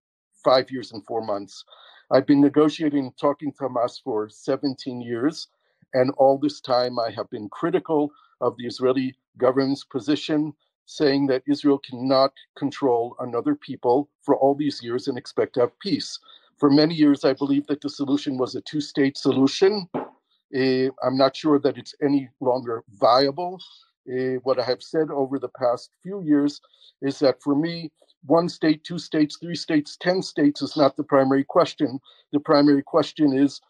five 0.44 0.70
years 0.70 0.92
and 0.92 1.02
four 1.06 1.24
months. 1.24 1.64
I've 2.10 2.26
been 2.26 2.42
negotiating 2.42 3.12
talking 3.18 3.50
to 3.52 3.64
Hamas 3.64 4.02
for 4.04 4.28
17 4.28 5.00
years. 5.00 5.48
And 5.94 6.10
all 6.18 6.36
this 6.36 6.60
time, 6.60 6.98
I 6.98 7.10
have 7.12 7.30
been 7.30 7.48
critical 7.48 8.12
of 8.42 8.54
the 8.58 8.66
Israeli 8.66 9.16
government's 9.38 9.84
position, 9.84 10.52
saying 10.84 11.26
that 11.28 11.42
Israel 11.48 11.80
cannot 11.88 12.32
control 12.58 13.16
another 13.20 13.54
people 13.54 14.10
for 14.20 14.36
all 14.36 14.54
these 14.54 14.82
years 14.82 15.08
and 15.08 15.16
expect 15.16 15.54
to 15.54 15.60
have 15.60 15.78
peace. 15.78 16.18
For 16.58 16.68
many 16.68 16.94
years, 16.94 17.24
I 17.24 17.32
believed 17.32 17.68
that 17.68 17.80
the 17.80 17.88
solution 17.88 18.36
was 18.36 18.54
a 18.54 18.60
two 18.60 18.82
state 18.82 19.16
solution. 19.16 19.88
Uh, 19.94 20.90
I'm 21.02 21.16
not 21.16 21.34
sure 21.34 21.58
that 21.60 21.78
it's 21.78 21.94
any 22.02 22.28
longer 22.40 22.84
viable. 23.00 23.58
Uh, 24.06 24.36
what 24.42 24.58
I 24.60 24.64
have 24.64 24.82
said 24.82 25.08
over 25.10 25.38
the 25.38 25.48
past 25.48 25.92
few 26.02 26.20
years 26.22 26.60
is 27.00 27.18
that 27.20 27.42
for 27.42 27.54
me, 27.54 27.90
one 28.26 28.48
state, 28.48 28.84
two 28.84 28.98
states, 28.98 29.36
three 29.36 29.54
states, 29.54 29.96
10 30.00 30.22
states 30.22 30.62
is 30.62 30.76
not 30.76 30.96
the 30.96 31.04
primary 31.04 31.44
question. 31.44 32.00
The 32.32 32.40
primary 32.40 32.82
question 32.82 33.34
is 33.36 33.60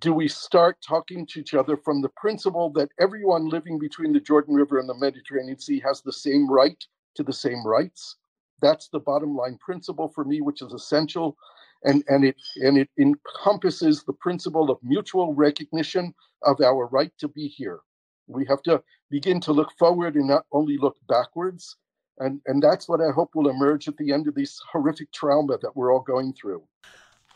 do 0.00 0.12
we 0.12 0.28
start 0.28 0.76
talking 0.86 1.26
to 1.26 1.40
each 1.40 1.54
other 1.54 1.76
from 1.76 2.02
the 2.02 2.10
principle 2.10 2.70
that 2.70 2.90
everyone 3.00 3.48
living 3.48 3.78
between 3.78 4.12
the 4.12 4.20
Jordan 4.20 4.54
River 4.54 4.78
and 4.78 4.88
the 4.88 4.94
Mediterranean 4.94 5.58
Sea 5.58 5.80
has 5.80 6.02
the 6.02 6.12
same 6.12 6.50
right 6.50 6.82
to 7.14 7.22
the 7.22 7.32
same 7.32 7.66
rights. 7.66 8.16
That's 8.60 8.88
the 8.88 9.00
bottom 9.00 9.36
line 9.36 9.58
principle 9.58 10.08
for 10.08 10.24
me, 10.24 10.40
which 10.40 10.62
is 10.62 10.72
essential. 10.72 11.36
And, 11.84 12.04
and 12.08 12.24
it 12.24 12.36
and 12.56 12.76
it 12.76 12.90
encompasses 12.98 14.02
the 14.02 14.12
principle 14.12 14.70
of 14.70 14.78
mutual 14.82 15.32
recognition 15.32 16.12
of 16.42 16.60
our 16.60 16.86
right 16.88 17.12
to 17.18 17.28
be 17.28 17.46
here. 17.46 17.80
We 18.26 18.44
have 18.46 18.62
to 18.62 18.82
begin 19.10 19.40
to 19.42 19.52
look 19.52 19.70
forward 19.78 20.16
and 20.16 20.28
not 20.28 20.44
only 20.52 20.76
look 20.76 20.96
backwards. 21.08 21.76
And, 22.20 22.40
and 22.46 22.62
that's 22.62 22.88
what 22.88 23.00
I 23.00 23.10
hope 23.10 23.34
will 23.34 23.48
emerge 23.48 23.88
at 23.88 23.96
the 23.96 24.12
end 24.12 24.26
of 24.28 24.34
this 24.34 24.60
horrific 24.72 25.12
trauma 25.12 25.58
that 25.58 25.76
we're 25.76 25.92
all 25.92 26.00
going 26.00 26.32
through. 26.32 26.62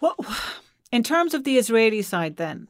Well, 0.00 0.16
in 0.90 1.02
terms 1.02 1.34
of 1.34 1.44
the 1.44 1.58
Israeli 1.58 2.02
side, 2.02 2.36
then, 2.36 2.68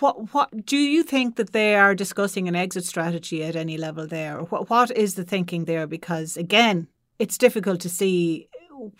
what 0.00 0.34
what 0.34 0.66
do 0.66 0.76
you 0.76 1.02
think 1.02 1.36
that 1.36 1.52
they 1.52 1.74
are 1.74 1.94
discussing 1.94 2.46
an 2.46 2.54
exit 2.54 2.84
strategy 2.84 3.42
at 3.42 3.56
any 3.56 3.78
level 3.78 4.06
there? 4.06 4.40
What 4.40 4.68
what 4.68 4.90
is 4.90 5.14
the 5.14 5.24
thinking 5.24 5.64
there? 5.64 5.86
Because 5.86 6.36
again, 6.36 6.88
it's 7.18 7.38
difficult 7.38 7.80
to 7.80 7.88
see 7.88 8.48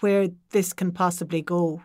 where 0.00 0.28
this 0.50 0.72
can 0.72 0.92
possibly 0.92 1.42
go 1.42 1.82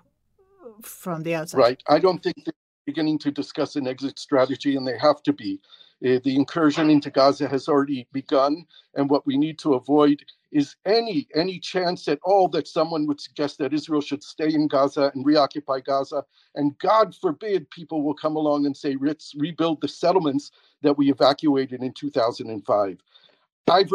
from 0.82 1.24
the 1.24 1.36
outside. 1.36 1.58
Right. 1.58 1.84
I 1.88 2.00
don't 2.00 2.24
think 2.24 2.36
they're 2.46 2.53
beginning 2.86 3.20
to 3.20 3.32
discuss 3.32 3.75
an 3.75 3.88
exit 3.88 4.20
strategy, 4.20 4.75
and 4.75 4.88
they 4.88 4.98
have 4.98 5.22
to 5.24 5.34
be. 5.34 5.60
Uh, 6.04 6.20
the 6.24 6.36
incursion 6.36 6.90
into 6.90 7.10
Gaza 7.10 7.48
has 7.48 7.70
already 7.70 8.08
begun, 8.12 8.66
and 8.96 9.10
what 9.10 9.26
we 9.26 9.38
need 9.38 9.58
to 9.60 9.76
avoid 9.76 10.22
is 10.52 10.76
any 10.86 11.28
any 11.34 11.60
chance 11.60 12.08
at 12.08 12.20
all 12.24 12.48
that 12.50 12.68
someone 12.68 13.08
would 13.08 13.22
suggest 13.22 13.58
that 13.58 13.74
Israel 13.74 14.02
should 14.02 14.22
stay 14.22 14.54
in 14.54 14.68
Gaza 14.68 15.12
and 15.16 15.26
reoccupy 15.26 15.80
Gaza. 15.80 16.24
And 16.56 16.78
God 16.80 17.16
forbid 17.16 17.70
people 17.72 18.04
will 18.04 18.14
come 18.14 18.36
along 18.36 18.66
and 18.66 18.76
say, 18.76 18.98
let's 19.00 19.34
rebuild 19.38 19.82
the 19.82 19.88
settlements 19.88 20.52
that 20.82 20.98
we 20.98 21.10
evacuated 21.10 21.82
in 21.82 21.94
2005. 21.94 22.98
I've 23.72 23.92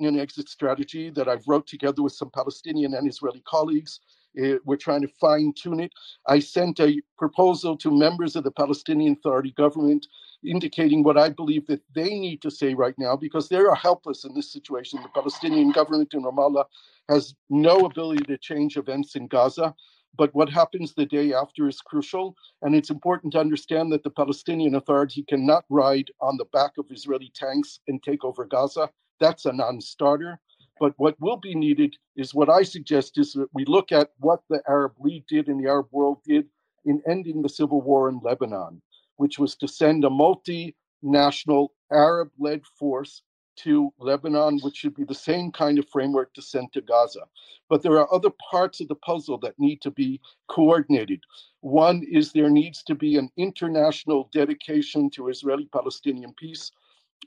an 0.00 0.18
exit 0.18 0.48
strategy 0.48 1.10
that 1.10 1.28
I've 1.28 1.46
wrote 1.46 1.66
together 1.66 2.02
with 2.02 2.12
some 2.12 2.30
Palestinian 2.30 2.94
and 2.94 3.08
Israeli 3.08 3.42
colleagues. 3.46 4.00
Uh, 4.38 4.56
we're 4.64 4.76
trying 4.76 5.00
to 5.00 5.08
fine 5.08 5.54
tune 5.56 5.80
it. 5.80 5.92
I 6.26 6.40
sent 6.40 6.78
a 6.80 7.00
proposal 7.16 7.76
to 7.78 7.90
members 7.90 8.36
of 8.36 8.44
the 8.44 8.50
Palestinian 8.50 9.14
Authority 9.14 9.52
government 9.52 10.06
indicating 10.44 11.02
what 11.02 11.16
I 11.16 11.30
believe 11.30 11.66
that 11.68 11.80
they 11.94 12.18
need 12.18 12.42
to 12.42 12.50
say 12.50 12.74
right 12.74 12.94
now 12.98 13.16
because 13.16 13.48
they 13.48 13.56
are 13.56 13.74
helpless 13.74 14.24
in 14.24 14.34
this 14.34 14.52
situation. 14.52 15.00
The 15.02 15.08
Palestinian 15.08 15.72
government 15.72 16.12
in 16.12 16.22
Ramallah 16.22 16.66
has 17.08 17.34
no 17.48 17.86
ability 17.86 18.24
to 18.24 18.36
change 18.36 18.76
events 18.76 19.16
in 19.16 19.26
Gaza. 19.26 19.74
But 20.18 20.34
what 20.34 20.48
happens 20.48 20.94
the 20.94 21.06
day 21.06 21.32
after 21.32 21.68
is 21.68 21.80
crucial. 21.80 22.36
And 22.62 22.74
it's 22.74 22.90
important 22.90 23.32
to 23.34 23.40
understand 23.40 23.92
that 23.92 24.02
the 24.02 24.10
Palestinian 24.10 24.74
Authority 24.74 25.24
cannot 25.28 25.64
ride 25.70 26.10
on 26.20 26.36
the 26.36 26.46
back 26.46 26.72
of 26.78 26.86
Israeli 26.90 27.32
tanks 27.34 27.80
and 27.88 28.02
take 28.02 28.24
over 28.24 28.44
Gaza. 28.44 28.90
That's 29.20 29.46
a 29.46 29.52
non 29.52 29.80
starter. 29.80 30.40
But 30.78 30.92
what 30.98 31.18
will 31.20 31.38
be 31.38 31.54
needed 31.54 31.96
is 32.16 32.34
what 32.34 32.50
I 32.50 32.62
suggest 32.62 33.16
is 33.18 33.32
that 33.32 33.48
we 33.54 33.64
look 33.64 33.92
at 33.92 34.10
what 34.18 34.42
the 34.50 34.62
Arab 34.68 34.92
League 35.00 35.26
did 35.26 35.48
and 35.48 35.58
the 35.58 35.68
Arab 35.68 35.88
world 35.90 36.18
did 36.24 36.48
in 36.84 37.02
ending 37.08 37.40
the 37.42 37.48
civil 37.48 37.80
war 37.80 38.08
in 38.08 38.20
Lebanon, 38.22 38.82
which 39.16 39.38
was 39.38 39.56
to 39.56 39.68
send 39.68 40.04
a 40.04 40.10
multinational 40.10 41.68
Arab 41.90 42.30
led 42.38 42.66
force 42.66 43.22
to 43.56 43.90
Lebanon, 43.98 44.58
which 44.60 44.76
should 44.76 44.94
be 44.94 45.04
the 45.04 45.14
same 45.14 45.50
kind 45.50 45.78
of 45.78 45.88
framework 45.88 46.34
to 46.34 46.42
send 46.42 46.72
to 46.74 46.82
Gaza. 46.82 47.22
But 47.70 47.82
there 47.82 47.98
are 47.98 48.12
other 48.12 48.30
parts 48.50 48.80
of 48.80 48.88
the 48.88 48.94
puzzle 48.96 49.38
that 49.38 49.58
need 49.58 49.80
to 49.80 49.90
be 49.90 50.20
coordinated. 50.48 51.20
One 51.60 52.04
is 52.08 52.32
there 52.32 52.50
needs 52.50 52.82
to 52.82 52.94
be 52.94 53.16
an 53.16 53.30
international 53.38 54.28
dedication 54.32 55.08
to 55.10 55.28
Israeli 55.28 55.68
Palestinian 55.72 56.34
peace 56.34 56.70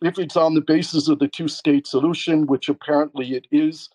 if 0.01 0.19
it's 0.19 0.37
on 0.37 0.53
the 0.53 0.61
basis 0.61 1.07
of 1.07 1.19
the 1.19 1.27
two 1.27 1.47
state 1.47 1.87
solution, 1.87 2.47
which 2.47 2.69
apparently 2.69 3.33
it 3.33 3.47
is, 3.51 3.89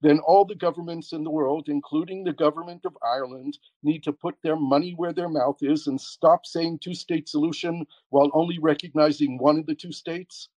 then 0.00 0.20
all 0.20 0.44
the 0.44 0.54
governments 0.54 1.12
in 1.12 1.24
the 1.24 1.30
world, 1.30 1.68
including 1.68 2.22
the 2.22 2.32
government 2.32 2.84
of 2.84 2.96
Ireland, 3.02 3.58
need 3.82 4.04
to 4.04 4.12
put 4.12 4.36
their 4.42 4.56
money 4.56 4.92
where 4.96 5.12
their 5.12 5.28
mouth 5.28 5.58
is 5.60 5.88
and 5.88 6.00
stop 6.00 6.46
saying 6.46 6.78
two 6.78 6.94
state 6.94 7.28
solution 7.28 7.84
while 8.10 8.30
only 8.32 8.58
recognizing 8.60 9.38
one 9.38 9.58
of 9.58 9.66
the 9.66 9.74
two 9.74 9.92
states. 9.92 10.48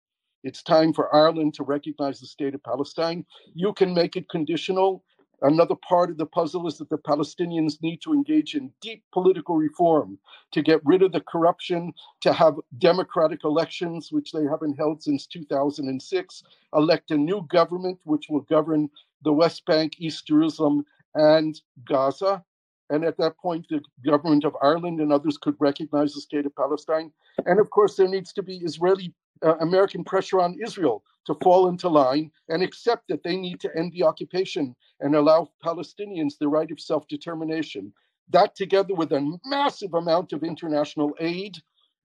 It's 0.43 0.63
time 0.63 0.93
for 0.93 1.13
Ireland 1.13 1.55
to 1.55 1.63
recognize 1.63 2.19
the 2.19 2.27
state 2.27 2.53
of 2.55 2.63
Palestine. 2.63 3.25
You 3.53 3.74
can 3.74 3.93
make 3.93 4.15
it 4.15 4.29
conditional. 4.29 5.03
Another 5.43 5.75
part 5.75 6.12
of 6.12 6.17
the 6.17 6.25
puzzle 6.25 6.67
is 6.67 6.77
that 6.77 6.89
the 6.89 6.98
Palestinians 6.98 7.81
need 7.81 8.01
to 8.03 8.13
engage 8.13 8.53
in 8.53 8.71
deep 8.79 9.03
political 9.12 9.55
reform 9.55 10.19
to 10.51 10.62
get 10.62 10.81
rid 10.86 11.01
of 11.01 11.12
the 11.12 11.21
corruption, 11.21 11.93
to 12.21 12.31
have 12.31 12.55
democratic 12.77 13.43
elections, 13.43 14.12
which 14.12 14.31
they 14.31 14.43
haven't 14.43 14.77
held 14.77 15.01
since 15.01 15.25
2006, 15.25 16.43
elect 16.75 17.10
a 17.12 17.17
new 17.17 17.45
government 17.50 18.00
which 18.03 18.27
will 18.29 18.41
govern 18.41 18.89
the 19.24 19.33
West 19.33 19.65
Bank, 19.65 19.93
East 19.98 20.27
Jerusalem, 20.27 20.86
and 21.15 21.60
Gaza. 21.86 22.43
And 22.91 23.03
at 23.03 23.17
that 23.17 23.38
point, 23.38 23.65
the 23.69 23.81
government 24.05 24.43
of 24.43 24.55
Ireland 24.62 25.00
and 25.00 25.12
others 25.12 25.38
could 25.38 25.55
recognize 25.60 26.13
the 26.13 26.21
state 26.21 26.45
of 26.45 26.55
Palestine. 26.55 27.12
And 27.45 27.60
of 27.60 27.69
course, 27.69 27.95
there 27.95 28.07
needs 28.07 28.33
to 28.33 28.43
be 28.43 28.57
Israeli 28.57 29.13
uh, 29.43 29.55
American 29.57 30.03
pressure 30.03 30.39
on 30.39 30.57
Israel 30.63 31.03
to 31.25 31.36
fall 31.43 31.67
into 31.67 31.88
line 31.88 32.31
and 32.50 32.63
accept 32.63 33.07
that 33.07 33.24
they 33.24 33.38
need 33.38 33.60
to 33.60 33.69
end 33.75 33.91
the 33.93 34.03
occupation 34.03 34.75
and 35.00 35.15
allow 35.15 35.50
Palestinians 35.63 36.38
the 36.39 36.48
right 36.48 36.71
of 36.71 36.79
self 36.79 37.07
determination. 37.07 37.93
That, 38.29 38.55
together 38.55 38.93
with 38.95 39.12
a 39.12 39.38
massive 39.45 39.93
amount 39.93 40.31
of 40.33 40.43
international 40.43 41.13
aid, 41.19 41.57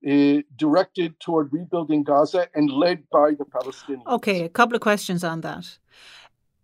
uh, 0.06 0.42
directed 0.56 1.18
toward 1.20 1.52
rebuilding 1.52 2.02
Gaza 2.02 2.48
and 2.54 2.70
led 2.70 3.08
by 3.10 3.30
the 3.32 3.44
Palestinians. 3.44 4.06
Okay, 4.06 4.42
a 4.42 4.48
couple 4.48 4.74
of 4.74 4.82
questions 4.82 5.24
on 5.24 5.40
that. 5.40 5.78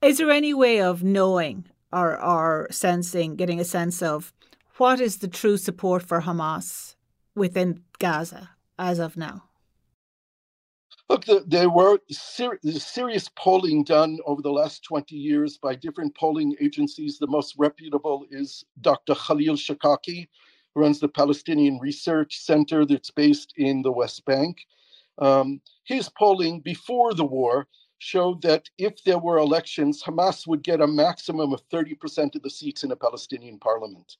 Is 0.03 0.19
there 0.19 0.31
any 0.31 0.53
way 0.53 0.81
of 0.81 1.03
knowing 1.03 1.65
or, 1.93 2.23
or 2.23 2.69
sensing, 2.71 3.37
getting 3.37 3.61
a 3.61 3.65
sense 3.65 4.03
of 4.03 4.33
what 4.77 5.01
is 5.01 5.19
the 5.19 5.29
true 5.29 5.57
support 5.57 6.03
for 6.03 6.23
Hamas 6.23 6.97
within 7.35 7.83
Gaza 7.99 8.51
as 8.79 8.99
of 8.99 9.17
now? 9.17 9.45
Look, 11.13 11.27
the, 11.27 11.45
there 11.47 11.71
were 11.71 12.01
ser- 12.11 12.59
serious 12.65 13.31
polling 13.37 13.85
done 13.85 14.19
over 14.27 14.43
the 14.43 14.53
last 14.53 14.85
20 14.85 15.17
years 15.17 15.59
by 15.59 15.77
different 15.77 16.17
polling 16.17 16.57
agencies. 16.61 17.19
The 17.19 17.29
most 17.29 17.55
reputable 17.59 18.27
is 18.31 18.65
Dr. 18.81 19.15
Khalil 19.15 19.57
Shikaki, 19.57 20.29
who 20.75 20.83
runs 20.83 21.01
the 21.01 21.09
Palestinian 21.09 21.79
Research 21.81 22.39
Center 22.41 22.87
that's 22.87 23.13
based 23.13 23.55
in 23.59 23.83
the 23.83 23.93
West 23.93 24.25
Bank. 24.27 24.59
Um, 25.19 25.61
his 25.85 26.09
polling 26.09 26.61
before 26.61 27.15
the 27.15 27.27
war 27.27 27.69
showed 27.99 28.43
that 28.43 28.71
if 28.79 29.05
there 29.05 29.21
were 29.21 29.39
elections, 29.39 30.03
Hamas 30.03 30.49
would 30.49 30.65
get 30.65 30.81
a 30.83 30.89
maximum 30.89 31.55
of 31.55 31.63
30% 31.71 32.37
of 32.37 32.43
the 32.43 32.51
seats 32.51 32.85
in 32.85 32.93
a 32.93 32.97
Palestinian 32.97 33.61
parliament. 33.61 34.17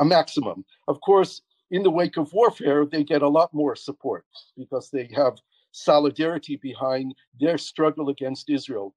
A 0.00 0.04
maximum. 0.06 0.64
Of 0.88 1.00
course, 1.02 1.42
in 1.70 1.84
the 1.84 1.90
wake 1.90 2.18
of 2.18 2.32
warfare, 2.32 2.86
they 2.86 3.04
get 3.04 3.22
a 3.22 3.28
lot 3.28 3.54
more 3.54 3.76
support 3.76 4.26
because 4.56 4.90
they 4.90 5.10
have 5.16 5.38
solidarity 5.84 6.56
behind 6.56 7.14
their 7.40 7.58
struggle 7.58 8.08
against 8.08 8.50
Israel. 8.50 8.94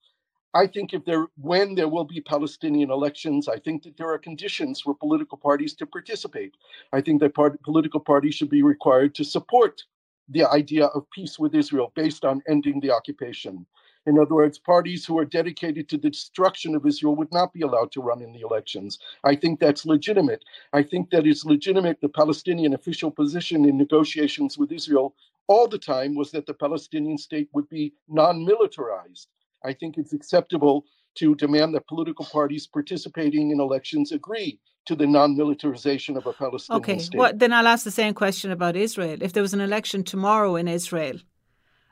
I 0.53 0.67
think 0.67 0.93
if 0.93 1.05
there, 1.05 1.27
when 1.37 1.75
there 1.75 1.87
will 1.87 2.03
be 2.03 2.19
Palestinian 2.19 2.91
elections, 2.91 3.47
I 3.47 3.57
think 3.57 3.83
that 3.83 3.95
there 3.95 4.11
are 4.11 4.17
conditions 4.17 4.81
for 4.81 4.93
political 4.93 5.37
parties 5.37 5.73
to 5.75 5.85
participate. 5.85 6.55
I 6.91 6.99
think 6.99 7.21
that 7.21 7.33
part, 7.33 7.61
political 7.63 8.01
parties 8.01 8.35
should 8.35 8.49
be 8.49 8.63
required 8.63 9.15
to 9.15 9.23
support 9.23 9.83
the 10.27 10.45
idea 10.45 10.85
of 10.87 11.09
peace 11.11 11.39
with 11.39 11.55
Israel 11.55 11.93
based 11.95 12.25
on 12.25 12.41
ending 12.49 12.79
the 12.81 12.91
occupation. 12.91 13.65
In 14.07 14.17
other 14.17 14.33
words, 14.33 14.57
parties 14.57 15.05
who 15.05 15.17
are 15.19 15.25
dedicated 15.25 15.87
to 15.89 15.97
the 15.97 16.09
destruction 16.09 16.75
of 16.75 16.85
Israel 16.85 17.15
would 17.15 17.31
not 17.31 17.53
be 17.53 17.61
allowed 17.61 17.91
to 17.91 18.01
run 18.01 18.21
in 18.21 18.33
the 18.33 18.41
elections. 18.41 18.97
I 19.23 19.35
think 19.35 19.59
that's 19.59 19.85
legitimate. 19.85 20.43
I 20.73 20.81
think 20.81 21.11
that 21.11 21.27
it's 21.27 21.45
legitimate 21.45 22.01
the 22.01 22.09
Palestinian 22.09 22.73
official 22.73 23.11
position 23.11 23.63
in 23.63 23.77
negotiations 23.77 24.57
with 24.57 24.71
Israel 24.71 25.15
all 25.51 25.67
the 25.67 25.83
time 25.93 26.11
was 26.21 26.29
that 26.31 26.45
the 26.45 26.57
Palestinian 26.65 27.17
state 27.27 27.49
would 27.53 27.69
be 27.77 27.85
non 28.21 28.35
militarized. 28.51 29.27
I 29.69 29.73
think 29.79 29.91
it's 29.97 30.13
acceptable 30.19 30.77
to 31.19 31.35
demand 31.35 31.69
that 31.75 31.85
political 31.87 32.25
parties 32.37 32.65
participating 32.67 33.45
in 33.51 33.59
elections 33.59 34.11
agree 34.19 34.51
to 34.85 34.95
the 34.95 35.05
non-militarization 35.05 36.13
of 36.17 36.25
a 36.25 36.33
Palestinian 36.33 36.81
okay. 36.81 36.97
state. 36.99 37.09
Okay, 37.09 37.17
well, 37.21 37.33
then 37.35 37.53
I'll 37.53 37.67
ask 37.67 37.83
the 37.83 37.99
same 38.03 38.13
question 38.23 38.49
about 38.51 38.75
Israel. 38.75 39.17
If 39.21 39.33
there 39.33 39.43
was 39.43 39.53
an 39.53 39.61
election 39.61 40.03
tomorrow 40.03 40.55
in 40.55 40.67
Israel, 40.67 41.17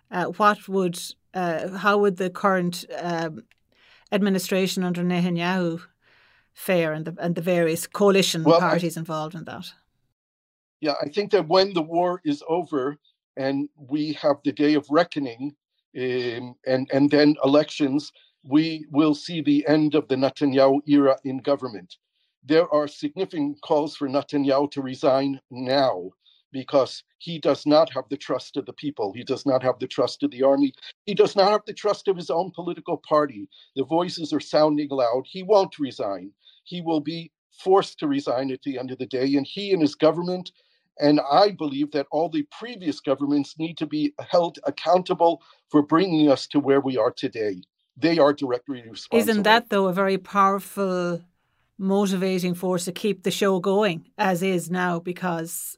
uh, 0.09 0.25
what 0.39 0.67
would, 0.67 0.97
uh, 1.33 1.77
how 1.85 1.95
would 2.01 2.17
the 2.17 2.31
current 2.43 2.85
um, 2.97 3.43
administration 4.11 4.83
under 4.83 5.03
Netanyahu 5.03 5.81
fare, 6.53 6.91
and 6.93 7.05
the 7.05 7.15
and 7.23 7.35
the 7.35 7.41
various 7.55 7.87
coalition 8.01 8.43
well, 8.43 8.59
parties 8.59 8.97
I, 8.97 9.01
involved 9.01 9.35
in 9.35 9.43
that? 9.45 9.65
Yeah, 10.85 10.95
I 11.05 11.09
think 11.15 11.31
that 11.31 11.47
when 11.47 11.73
the 11.73 11.87
war 11.95 12.21
is 12.31 12.39
over, 12.57 12.97
and 13.39 13.69
we 13.77 14.13
have 14.13 14.37
the 14.45 14.53
day 14.53 14.75
of 14.75 14.87
reckoning 14.91 15.55
um, 15.97 16.55
and, 16.67 16.89
and 16.93 17.11
then 17.11 17.35
elections, 17.45 18.13
we 18.43 18.85
will 18.91 19.15
see 19.15 19.41
the 19.41 19.65
end 19.67 19.95
of 19.95 20.07
the 20.09 20.17
Netanyahu 20.17 20.81
era 20.87 21.17
in 21.25 21.39
government. 21.39 21.97
There 22.45 22.69
are 22.73 22.87
significant 22.87 23.61
calls 23.63 23.97
for 23.97 24.09
Netanyahu 24.09 24.71
to 24.73 24.83
resign 24.83 25.41
now. 25.51 26.11
because 26.53 27.03
he 27.19 27.39
does 27.39 27.67
not 27.67 27.91
have 27.93 28.05
the 28.09 28.17
trust 28.17 28.57
of 28.57 28.65
the 28.67 28.73
people. 28.73 29.13
He 29.13 29.25
does 29.25 29.45
not 29.45 29.63
have 29.63 29.79
the 29.79 29.87
trust 29.87 30.23
of 30.23 30.31
the 30.31 30.43
army. 30.43 30.73
He 31.05 31.15
does 31.15 31.35
not 31.37 31.51
have 31.51 31.61
the 31.67 31.75
trust 31.75 32.09
of 32.09 32.17
his 32.17 32.31
own 32.31 32.51
political 32.51 32.97
party. 32.97 33.49
The 33.77 33.85
voices 33.85 34.33
are 34.33 34.41
sounding 34.41 34.89
loud. 34.89 35.25
He 35.27 35.43
won't 35.43 35.79
resign. 35.79 36.31
He 36.65 36.81
will 36.81 37.01
be 37.01 37.31
forced 37.63 37.99
to 37.99 38.07
resign 38.07 38.51
at 38.51 38.63
the 38.63 38.79
end 38.79 38.91
of 38.91 38.99
the 38.99 39.07
day. 39.07 39.35
And 39.35 39.47
he 39.47 39.73
and 39.73 39.81
his 39.81 39.95
government, 39.95 40.51
and 40.99 41.19
I 41.31 41.51
believe 41.51 41.91
that 41.91 42.07
all 42.11 42.29
the 42.29 42.45
previous 42.57 42.99
governments 42.99 43.55
need 43.57 43.77
to 43.77 43.85
be 43.85 44.13
held 44.29 44.59
accountable 44.65 45.41
for 45.69 45.81
bringing 45.81 46.29
us 46.29 46.47
to 46.47 46.59
where 46.59 46.81
we 46.81 46.97
are 46.97 47.11
today. 47.11 47.61
They 47.97 48.19
are 48.19 48.33
directly 48.33 48.81
responsible. 48.81 49.17
Isn't 49.17 49.43
that, 49.43 49.69
though, 49.69 49.87
a 49.87 49.93
very 49.93 50.17
powerful 50.17 51.21
motivating 51.77 52.53
force 52.53 52.85
to 52.85 52.91
keep 52.91 53.23
the 53.23 53.31
show 53.31 53.59
going 53.59 54.09
as 54.17 54.43
is 54.43 54.69
now? 54.69 54.99
Because 54.99 55.77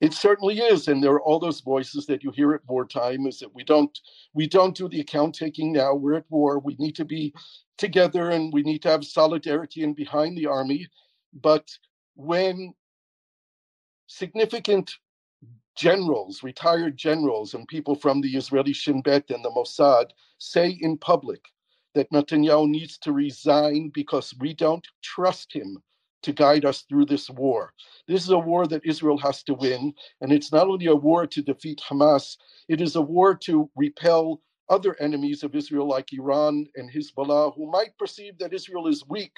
it 0.00 0.12
certainly 0.12 0.58
is, 0.58 0.88
and 0.88 1.02
there 1.02 1.12
are 1.12 1.22
all 1.22 1.38
those 1.38 1.60
voices 1.60 2.06
that 2.06 2.22
you 2.22 2.30
hear 2.30 2.52
at 2.52 2.60
wartime. 2.68 3.26
Is 3.26 3.38
that 3.40 3.54
we 3.54 3.64
don't 3.64 3.98
we 4.34 4.46
don't 4.46 4.76
do 4.76 4.88
the 4.88 5.00
account 5.00 5.34
taking 5.34 5.72
now. 5.72 5.94
We're 5.94 6.14
at 6.14 6.30
war. 6.30 6.58
We 6.58 6.76
need 6.78 6.94
to 6.96 7.04
be 7.04 7.34
together, 7.78 8.30
and 8.30 8.52
we 8.52 8.62
need 8.62 8.82
to 8.82 8.90
have 8.90 9.04
solidarity 9.04 9.82
and 9.82 9.96
behind 9.96 10.36
the 10.36 10.46
army. 10.46 10.86
But 11.32 11.70
when 12.14 12.74
significant 14.06 14.96
generals, 15.76 16.42
retired 16.42 16.96
generals, 16.96 17.54
and 17.54 17.68
people 17.68 17.94
from 17.94 18.20
the 18.20 18.36
Israeli 18.36 18.72
Shin 18.72 19.02
Bet 19.02 19.30
and 19.30 19.44
the 19.44 19.50
Mossad 19.50 20.10
say 20.38 20.78
in 20.80 20.96
public 20.98 21.40
that 21.94 22.10
Netanyahu 22.10 22.68
needs 22.68 22.98
to 22.98 23.12
resign 23.12 23.90
because 23.94 24.34
we 24.40 24.54
don't 24.54 24.86
trust 25.02 25.52
him 25.52 25.82
to 26.22 26.32
guide 26.32 26.64
us 26.64 26.82
through 26.82 27.06
this 27.06 27.30
war. 27.30 27.72
This 28.08 28.24
is 28.24 28.30
a 28.30 28.38
war 28.38 28.66
that 28.66 28.84
Israel 28.84 29.18
has 29.18 29.42
to 29.44 29.54
win. 29.54 29.94
And 30.20 30.32
it's 30.32 30.52
not 30.52 30.66
only 30.66 30.86
a 30.86 30.94
war 30.94 31.26
to 31.26 31.42
defeat 31.42 31.80
Hamas, 31.88 32.36
it 32.68 32.80
is 32.80 32.96
a 32.96 33.00
war 33.00 33.34
to 33.46 33.70
repel 33.76 34.42
other 34.68 35.00
enemies 35.00 35.44
of 35.44 35.54
Israel 35.54 35.86
like 35.86 36.12
Iran 36.12 36.66
and 36.74 36.90
Hezbollah, 36.90 37.54
who 37.54 37.70
might 37.70 37.96
perceive 37.96 38.38
that 38.38 38.52
Israel 38.52 38.88
is 38.88 39.06
weak 39.08 39.32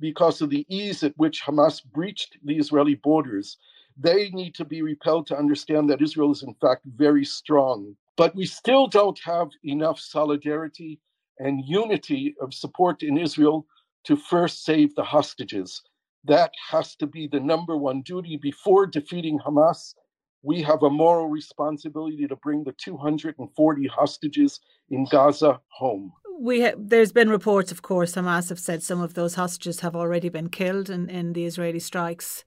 because 0.00 0.42
of 0.42 0.50
the 0.50 0.66
ease 0.68 1.02
at 1.02 1.16
which 1.16 1.42
Hamas 1.42 1.82
breached 1.82 2.36
the 2.44 2.58
Israeli 2.58 2.96
borders. 2.96 3.56
They 3.96 4.30
need 4.30 4.54
to 4.56 4.64
be 4.64 4.82
repelled 4.82 5.26
to 5.28 5.38
understand 5.38 5.88
that 5.90 6.02
Israel 6.02 6.32
is, 6.32 6.42
in 6.42 6.54
fact, 6.54 6.84
very 6.96 7.24
strong. 7.24 7.96
But 8.16 8.34
we 8.34 8.46
still 8.46 8.86
don't 8.86 9.18
have 9.24 9.48
enough 9.64 9.98
solidarity 10.00 11.00
and 11.38 11.64
unity 11.64 12.34
of 12.40 12.54
support 12.54 13.02
in 13.02 13.18
Israel 13.18 13.66
to 14.04 14.16
first 14.16 14.64
save 14.64 14.94
the 14.94 15.04
hostages. 15.04 15.82
That 16.24 16.52
has 16.70 16.96
to 16.96 17.06
be 17.06 17.28
the 17.28 17.40
number 17.40 17.76
one 17.76 18.02
duty 18.02 18.38
before 18.40 18.86
defeating 18.86 19.38
Hamas. 19.38 19.94
We 20.42 20.62
have 20.62 20.82
a 20.82 20.90
moral 20.90 21.28
responsibility 21.28 22.26
to 22.26 22.36
bring 22.36 22.64
the 22.64 22.72
240 22.72 23.86
hostages 23.86 24.60
in 24.90 25.06
Gaza 25.10 25.60
home. 25.68 26.12
We 26.38 26.62
ha- 26.62 26.74
there's 26.76 27.12
been 27.12 27.30
reports, 27.30 27.72
of 27.72 27.82
course, 27.82 28.14
Hamas 28.14 28.48
have 28.48 28.58
said 28.58 28.82
some 28.82 29.00
of 29.00 29.14
those 29.14 29.36
hostages 29.36 29.80
have 29.80 29.96
already 29.96 30.28
been 30.28 30.48
killed 30.48 30.90
in, 30.90 31.08
in 31.08 31.32
the 31.32 31.46
Israeli 31.46 31.78
strikes. 31.78 32.44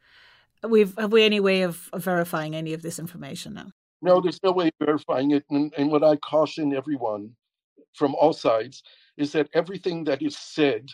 We've 0.64 0.94
have 0.98 1.12
we 1.12 1.24
any 1.24 1.40
way 1.40 1.62
of, 1.62 1.90
of 1.94 2.04
verifying 2.04 2.56
any 2.56 2.74
of 2.74 2.82
this 2.82 3.00
information 3.00 3.54
now? 3.54 3.72
No, 4.02 4.22
there's 4.22 4.42
no 4.44 4.52
way 4.52 4.68
of 4.68 4.86
verifying 4.86 5.32
it. 5.32 5.44
And, 5.50 5.74
and 5.78 5.92
what 5.92 6.04
I 6.04 6.16
caution 6.18 6.74
everyone 6.74 7.32
from 7.94 8.16
all 8.16 8.34
sides 8.34 8.84
is 9.18 9.32
that 9.32 9.50
everything 9.54 10.04
that 10.06 10.22
is 10.22 10.38
said, 10.38 10.88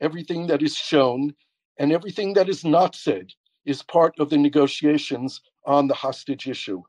everything 0.00 0.46
that 0.48 0.62
is 0.62 0.74
shown, 0.74 1.32
and 1.78 1.92
everything 1.92 2.34
that 2.34 2.48
is 2.48 2.64
not 2.64 2.94
said 2.94 3.28
is 3.64 3.82
part 3.82 4.14
of 4.18 4.30
the 4.30 4.36
negotiations 4.36 5.40
on 5.64 5.86
the 5.86 5.94
hostage 5.94 6.48
issue. 6.48 6.82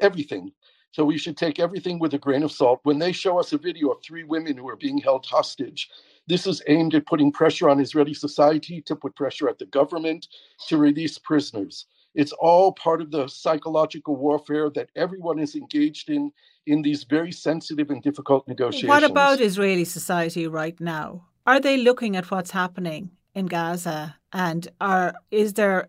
Everything. 0.00 0.50
So 0.92 1.04
we 1.04 1.18
should 1.18 1.36
take 1.36 1.60
everything 1.60 1.98
with 1.98 2.14
a 2.14 2.18
grain 2.18 2.42
of 2.42 2.50
salt. 2.50 2.80
When 2.82 2.98
they 2.98 3.12
show 3.12 3.38
us 3.38 3.52
a 3.52 3.58
video 3.58 3.88
of 3.90 4.02
three 4.02 4.24
women 4.24 4.56
who 4.56 4.68
are 4.68 4.76
being 4.76 4.98
held 4.98 5.24
hostage, 5.24 5.88
this 6.26 6.46
is 6.46 6.62
aimed 6.68 6.94
at 6.94 7.06
putting 7.06 7.32
pressure 7.32 7.68
on 7.70 7.80
Israeli 7.80 8.14
society 8.14 8.80
to 8.82 8.96
put 8.96 9.14
pressure 9.16 9.48
at 9.48 9.58
the 9.58 9.66
government 9.66 10.28
to 10.68 10.76
release 10.76 11.18
prisoners. 11.18 11.86
It's 12.14 12.32
all 12.32 12.72
part 12.72 13.00
of 13.00 13.10
the 13.10 13.28
psychological 13.28 14.16
warfare 14.16 14.68
that 14.70 14.90
everyone 14.96 15.38
is 15.38 15.54
engaged 15.54 16.10
in 16.10 16.32
in 16.66 16.82
these 16.82 17.04
very 17.04 17.32
sensitive 17.32 17.90
and 17.90 18.02
difficult 18.02 18.46
negotiations. 18.46 18.88
What 18.88 19.02
about 19.02 19.40
Israeli 19.40 19.84
society 19.84 20.46
right 20.46 20.78
now? 20.78 21.26
Are 21.46 21.58
they 21.60 21.76
looking 21.78 22.16
at 22.16 22.30
what's 22.30 22.50
happening 22.50 23.10
in 23.34 23.46
Gaza 23.46 24.16
and 24.32 24.68
are 24.80 25.14
is 25.30 25.54
there 25.54 25.88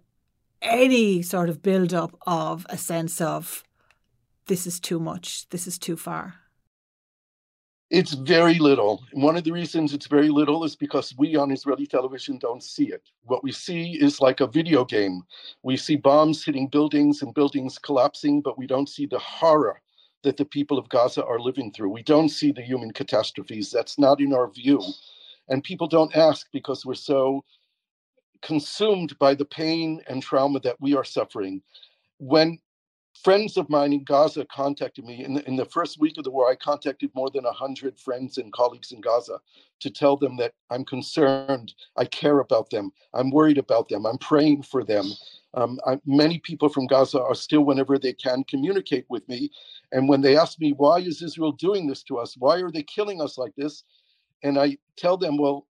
any 0.62 1.22
sort 1.22 1.50
of 1.50 1.62
build 1.62 1.94
up 1.94 2.16
of 2.26 2.66
a 2.70 2.78
sense 2.78 3.20
of 3.20 3.64
this 4.48 4.68
is 4.68 4.80
too 4.80 5.00
much, 5.00 5.50
this 5.50 5.68
is 5.68 5.78
too 5.78 5.96
far? 5.96 6.36
It's 7.92 8.14
very 8.14 8.58
little. 8.58 9.04
One 9.12 9.36
of 9.36 9.44
the 9.44 9.52
reasons 9.52 9.94
it's 9.94 10.08
very 10.08 10.30
little 10.30 10.64
is 10.64 10.78
because 10.78 11.14
we 11.18 11.36
on 11.36 11.52
Israeli 11.52 11.86
television 11.86 12.38
don't 12.38 12.64
see 12.64 12.86
it. 12.86 13.04
What 13.24 13.44
we 13.44 13.52
see 13.52 13.98
is 14.00 14.22
like 14.22 14.40
a 14.40 14.48
video 14.48 14.86
game. 14.86 15.24
We 15.62 15.76
see 15.76 15.98
bombs 15.98 16.46
hitting 16.46 16.68
buildings 16.68 17.22
and 17.22 17.34
buildings 17.34 17.78
collapsing, 17.78 18.42
but 18.42 18.58
we 18.58 18.66
don't 18.66 18.88
see 18.88 19.08
the 19.08 19.20
horror 19.20 19.82
that 20.24 20.38
the 20.38 20.46
people 20.46 20.78
of 20.78 20.88
Gaza 20.88 21.26
are 21.26 21.40
living 21.40 21.70
through. 21.74 21.90
We 21.90 22.04
don't 22.04 22.30
see 22.30 22.54
the 22.54 22.62
human 22.62 22.92
catastrophes. 22.92 23.72
That's 23.72 24.00
not 24.00 24.22
in 24.22 24.34
our 24.34 24.50
view. 24.50 24.82
And 25.50 25.62
people 25.62 25.88
don't 25.88 26.16
ask 26.16 26.48
because 26.54 26.86
we're 26.86 26.94
so 26.94 27.44
consumed 28.42 29.20
by 29.20 29.36
the 29.36 29.46
pain 29.46 30.02
and 30.08 30.24
trauma 30.24 30.62
that 30.62 30.80
we 30.80 30.96
are 30.96 31.04
suffering. 31.04 31.62
When 32.20 32.60
friends 33.24 33.58
of 33.58 33.70
mine 33.70 33.94
in 33.94 34.04
Gaza 34.04 34.46
contacted 34.46 35.06
me 35.06 35.24
in 35.24 35.36
the, 35.36 35.48
in 35.48 35.56
the 35.56 35.66
first 35.66 36.00
week 36.00 36.18
of 36.18 36.24
the 36.24 36.32
war, 36.32 36.50
I 36.50 36.56
contacted 36.56 37.12
more 37.14 37.30
than 37.30 37.44
100 37.44 38.00
friends 38.00 38.38
and 38.38 38.52
colleagues 38.52 38.92
in 38.92 39.02
Gaza 39.02 39.40
to 39.80 39.90
tell 39.90 40.18
them 40.18 40.38
that 40.38 40.54
I'm 40.70 40.86
concerned, 40.86 41.74
I 41.98 42.06
care 42.06 42.40
about 42.40 42.70
them, 42.70 42.92
I'm 43.14 43.32
worried 43.32 43.58
about 43.58 43.90
them, 43.90 44.06
I'm 44.06 44.18
praying 44.18 44.64
for 44.64 44.84
them. 44.84 45.06
Um, 45.54 45.80
I, 45.86 46.00
many 46.06 46.40
people 46.40 46.70
from 46.70 46.88
Gaza 46.88 47.22
are 47.22 47.36
still, 47.36 47.62
whenever 47.62 48.00
they 48.00 48.14
can, 48.14 48.44
communicate 48.46 49.06
with 49.10 49.28
me. 49.28 49.52
And 49.92 50.08
when 50.08 50.22
they 50.22 50.38
ask 50.38 50.60
me, 50.60 50.74
why 50.74 51.00
is 51.00 51.22
Israel 51.22 51.52
doing 51.52 51.88
this 51.88 52.04
to 52.04 52.18
us? 52.18 52.36
Why 52.38 52.62
are 52.62 52.72
they 52.72 52.84
killing 52.84 53.22
us 53.22 53.38
like 53.38 53.54
this? 53.58 53.84
And 54.44 54.58
I 54.58 54.78
tell 54.96 55.18
them, 55.18 55.38
well, 55.38 55.68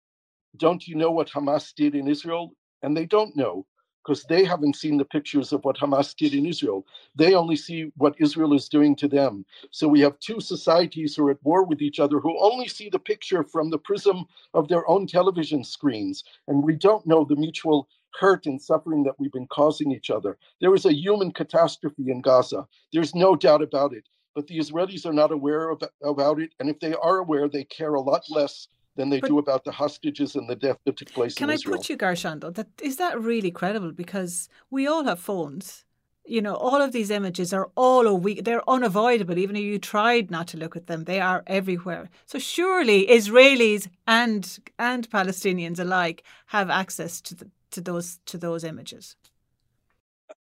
don't 0.59 0.87
you 0.87 0.97
know 0.97 1.11
what 1.11 1.31
Hamas 1.31 1.75
did 1.75 1.95
in 1.95 2.09
Israel? 2.09 2.53
And 2.83 2.97
they 2.97 3.07
don't 3.07 3.37
know 3.37 3.67
because 4.05 4.25
they 4.25 4.45
haven't 4.45 4.77
seen 4.77 4.97
the 4.97 5.05
pictures 5.05 5.53
of 5.53 5.65
what 5.65 5.77
Hamas 5.77 6.15
did 6.17 6.35
in 6.35 6.47
Israel. 6.47 6.87
They 7.15 7.35
only 7.35 7.57
see 7.57 7.93
what 7.97 8.15
Israel 8.19 8.55
is 8.55 8.69
doing 8.69 8.97
to 8.97 9.09
them. 9.09 9.45
So 9.71 9.89
we 9.89 10.01
have 10.01 10.19
two 10.19 10.41
societies 10.41 11.15
who 11.15 11.27
are 11.27 11.33
at 11.33 11.43
war 11.43 11.65
with 11.65 11.83
each 11.83 12.01
other 12.01 12.19
who 12.19 12.39
only 12.41 12.69
see 12.69 12.89
the 12.89 12.99
picture 12.99 13.45
from 13.45 13.71
the 13.71 13.79
prism 13.79 14.25
of 14.55 14.69
their 14.69 14.89
own 14.89 15.07
television 15.07 15.65
screens. 15.65 16.25
And 16.49 16.65
we 16.65 16.75
don't 16.75 17.07
know 17.07 17.25
the 17.25 17.37
mutual 17.37 17.89
hurt 18.19 18.47
and 18.47 18.61
suffering 18.61 19.05
that 19.05 19.19
we've 19.19 19.33
been 19.33 19.47
causing 19.47 19.93
each 19.93 20.11
other. 20.11 20.39
There 20.61 20.75
is 20.75 20.87
a 20.87 20.95
human 20.95 21.31
catastrophe 21.33 22.11
in 22.11 22.21
Gaza. 22.21 22.67
There's 22.93 23.15
no 23.15 23.37
doubt 23.37 23.63
about 23.63 23.93
it. 23.93 24.05
But 24.35 24.47
the 24.47 24.59
Israelis 24.59 25.07
are 25.07 25.13
not 25.13 25.33
aware 25.33 25.71
of, 25.71 25.83
about 26.03 26.41
it. 26.41 26.53
And 26.61 26.71
if 26.71 26.79
they 26.81 26.95
are 26.95 27.19
aware, 27.19 27.49
they 27.49 27.65
care 27.65 27.95
a 27.95 28.01
lot 28.01 28.23
less 28.31 28.69
than 29.01 29.09
they 29.09 29.21
but 29.21 29.29
do 29.29 29.39
about 29.39 29.65
the 29.65 29.73
hostages 29.73 30.37
and 30.37 30.47
the 30.49 30.59
death 30.67 30.79
that 30.85 30.97
took 30.99 31.11
place 31.13 31.35
can 31.35 31.51
I 31.51 31.57
put 31.57 31.89
you, 31.89 31.97
Garshando, 31.97 32.55
that 32.55 32.69
is 32.83 32.97
that 32.97 33.15
really 33.21 33.51
credible? 33.51 33.93
Because 33.93 34.49
we 34.71 34.87
all 34.87 35.05
have 35.05 35.19
phones. 35.19 35.85
You 36.27 36.43
know, 36.43 36.55
all 36.55 36.81
of 36.87 36.93
these 36.93 37.11
images 37.11 37.53
are 37.53 37.69
all 37.75 38.07
a 38.07 38.15
week. 38.15 38.45
They're 38.45 38.69
unavoidable. 38.77 39.39
Even 39.39 39.57
if 39.57 39.63
you 39.63 39.79
tried 39.79 40.31
not 40.31 40.47
to 40.49 40.59
look 40.59 40.77
at 40.77 40.87
them, 40.87 41.05
they 41.05 41.21
are 41.31 41.43
everywhere. 41.47 42.05
So 42.27 42.39
surely 42.39 43.07
Israelis 43.19 43.89
and 44.07 44.43
and 44.79 45.03
Palestinians 45.19 45.79
alike 45.81 46.19
have 46.47 46.69
access 46.83 47.13
to 47.23 47.35
the, 47.35 47.47
to 47.75 47.81
those 47.81 48.09
to 48.27 48.37
those 48.47 48.63
images. 48.73 49.17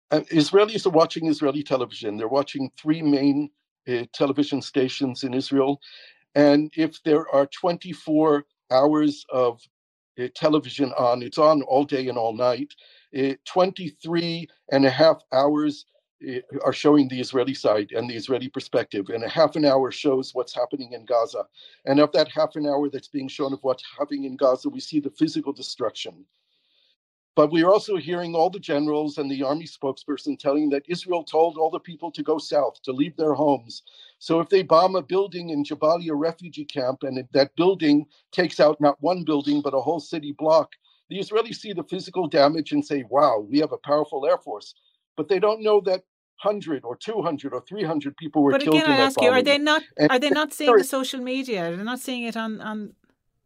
Uh, 0.09 0.21
Israelis 0.43 0.85
are 0.87 0.97
watching 1.01 1.27
Israeli 1.27 1.63
television. 1.73 2.17
They're 2.17 2.37
watching 2.41 2.63
three 2.81 3.01
main 3.01 3.49
uh, 3.87 4.05
television 4.13 4.59
stations 4.61 5.23
in 5.23 5.33
Israel, 5.41 5.79
and 6.35 6.71
if 6.75 7.01
there 7.03 7.27
are 7.33 7.45
24 7.47 8.45
hours 8.71 9.25
of 9.31 9.61
uh, 10.21 10.27
television 10.35 10.91
on, 10.97 11.21
it's 11.23 11.37
on 11.37 11.61
all 11.63 11.83
day 11.83 12.07
and 12.07 12.17
all 12.17 12.33
night. 12.33 12.73
Uh, 13.17 13.33
23 13.45 14.47
and 14.71 14.85
a 14.85 14.89
half 14.89 15.21
hours 15.33 15.85
uh, 16.29 16.39
are 16.63 16.73
showing 16.73 17.07
the 17.07 17.19
Israeli 17.19 17.53
side 17.53 17.91
and 17.91 18.09
the 18.09 18.15
Israeli 18.15 18.49
perspective, 18.49 19.09
and 19.09 19.23
a 19.23 19.29
half 19.29 19.55
an 19.55 19.65
hour 19.65 19.91
shows 19.91 20.31
what's 20.33 20.55
happening 20.55 20.93
in 20.93 21.05
Gaza. 21.05 21.45
And 21.85 21.99
of 21.99 22.11
that 22.13 22.29
half 22.29 22.55
an 22.55 22.65
hour 22.67 22.89
that's 22.89 23.09
being 23.09 23.27
shown 23.27 23.53
of 23.53 23.59
what's 23.63 23.83
happening 23.97 24.25
in 24.25 24.37
Gaza, 24.37 24.69
we 24.69 24.79
see 24.79 24.99
the 24.99 25.09
physical 25.11 25.53
destruction. 25.53 26.25
But 27.35 27.51
we 27.51 27.63
are 27.63 27.71
also 27.71 27.95
hearing 27.97 28.35
all 28.35 28.49
the 28.49 28.59
generals 28.59 29.17
and 29.17 29.31
the 29.31 29.43
army 29.43 29.65
spokesperson 29.65 30.37
telling 30.37 30.69
that 30.71 30.83
Israel 30.89 31.23
told 31.23 31.57
all 31.57 31.69
the 31.71 31.79
people 31.79 32.11
to 32.11 32.23
go 32.23 32.37
south, 32.37 32.81
to 32.83 32.91
leave 32.91 33.15
their 33.17 33.33
homes. 33.33 33.83
So 34.19 34.39
if 34.41 34.49
they 34.49 34.63
bomb 34.63 34.95
a 34.95 35.01
building 35.01 35.49
in 35.49 35.63
Jabalia 35.63 36.11
refugee 36.13 36.65
camp 36.65 37.03
and 37.03 37.25
that 37.33 37.55
building 37.55 38.05
takes 38.31 38.59
out 38.59 38.81
not 38.81 39.01
one 39.01 39.23
building, 39.23 39.61
but 39.61 39.73
a 39.73 39.79
whole 39.81 39.99
city 40.01 40.33
block, 40.37 40.73
the 41.09 41.19
Israelis 41.19 41.55
see 41.55 41.73
the 41.73 41.83
physical 41.85 42.27
damage 42.27 42.71
and 42.73 42.85
say, 42.85 43.03
wow, 43.09 43.39
we 43.49 43.59
have 43.59 43.71
a 43.71 43.77
powerful 43.77 44.25
air 44.25 44.37
force. 44.37 44.75
but 45.17 45.29
they 45.29 45.39
don't 45.39 45.61
know 45.63 45.81
that 45.81 46.03
100 46.43 46.83
or 46.85 46.95
200 46.97 47.53
or 47.53 47.61
300 47.61 48.17
people 48.17 48.43
were 48.43 48.51
but 48.51 48.61
killed. 48.61 48.75
But 48.75 48.81
again, 48.83 48.99
I 49.01 49.05
ask 49.05 49.21
you, 49.21 49.29
are 49.29 49.43
they 49.43 49.57
not 49.59 49.83
and 49.97 50.11
are 50.11 50.19
they 50.19 50.29
not 50.31 50.53
seeing 50.53 50.77
the 50.77 50.83
social 50.83 51.21
media? 51.21 51.75
They're 51.75 51.83
not 51.85 51.99
seeing 51.99 52.23
it 52.23 52.37
on 52.37 52.61
on 52.61 52.93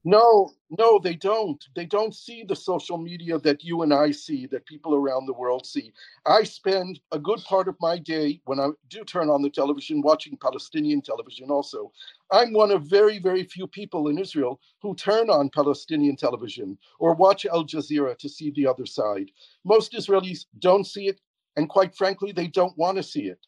no, 0.05 0.51
no, 0.79 0.99
they 0.99 1.15
don't. 1.15 1.63
They 1.75 1.85
don't 1.85 2.15
see 2.15 2.45
the 2.47 2.55
social 2.55 2.97
media 2.97 3.39
that 3.39 3.63
you 3.63 3.83
and 3.83 3.93
I 3.93 4.11
see, 4.11 4.47
that 4.47 4.67
people 4.67 4.95
around 4.95 5.27
the 5.27 5.33
world 5.33 5.65
see. 5.65 5.93
I 6.27 6.43
spend 6.43 7.01
a 7.11 7.19
good 7.19 7.43
part 7.45 7.67
of 7.67 7.75
my 7.81 7.99
day 7.99 8.41
when 8.45 8.59
I 8.59 8.69
do 8.89 9.03
turn 9.05 9.29
on 9.29 9.43
the 9.43 9.51
television 9.51 10.01
watching 10.01 10.37
Palestinian 10.37 11.01
television 11.01 11.51
also. 11.51 11.91
I'm 12.31 12.53
one 12.53 12.71
of 12.71 12.83
very, 12.83 13.19
very 13.19 13.43
few 13.45 13.67
people 13.67 14.09
in 14.09 14.19
Israel 14.19 14.61
who 14.81 14.95
turn 14.95 15.29
on 15.29 15.49
Palestinian 15.49 16.17
television 16.17 16.77
or 16.99 17.15
watch 17.15 17.45
Al 17.47 17.65
Jazeera 17.65 18.17
to 18.19 18.29
see 18.29 18.51
the 18.51 18.67
other 18.67 18.87
side. 18.87 19.31
Most 19.65 19.93
Israelis 19.93 20.45
don't 20.59 20.87
see 20.87 21.09
it, 21.09 21.21
and 21.57 21.69
quite 21.69 21.95
frankly, 21.95 22.31
they 22.31 22.47
don't 22.47 22.77
want 22.77 22.97
to 22.97 23.03
see 23.03 23.27
it 23.27 23.39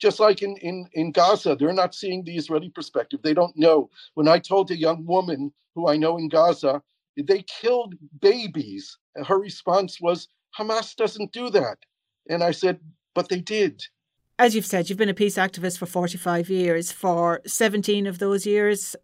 just 0.00 0.18
like 0.18 0.42
in, 0.42 0.56
in, 0.56 0.88
in 0.94 1.12
Gaza, 1.12 1.54
they're 1.54 1.72
not 1.72 1.94
seeing 1.94 2.24
the 2.24 2.36
Israeli 2.36 2.70
perspective. 2.70 3.20
They 3.22 3.34
don't 3.34 3.56
know. 3.56 3.90
When 4.14 4.28
I 4.28 4.38
told 4.38 4.70
a 4.70 4.76
young 4.76 5.04
woman 5.04 5.52
who 5.74 5.88
I 5.88 5.96
know 5.96 6.16
in 6.16 6.28
Gaza, 6.28 6.82
they 7.16 7.42
killed 7.42 7.94
babies, 8.20 8.96
her 9.26 9.38
response 9.38 10.00
was, 10.00 10.28
Hamas 10.58 10.96
doesn't 10.96 11.32
do 11.32 11.50
that. 11.50 11.78
And 12.28 12.42
I 12.42 12.50
said, 12.50 12.80
but 13.14 13.28
they 13.28 13.40
did. 13.40 13.82
As 14.38 14.54
you've 14.54 14.66
said, 14.66 14.88
you've 14.88 14.98
been 14.98 15.10
a 15.10 15.14
peace 15.14 15.36
activist 15.36 15.78
for 15.78 15.86
45 15.86 16.48
years. 16.48 16.92
For 16.92 17.42
17 17.46 18.06
of 18.06 18.18
those 18.18 18.46
years, 18.46 18.96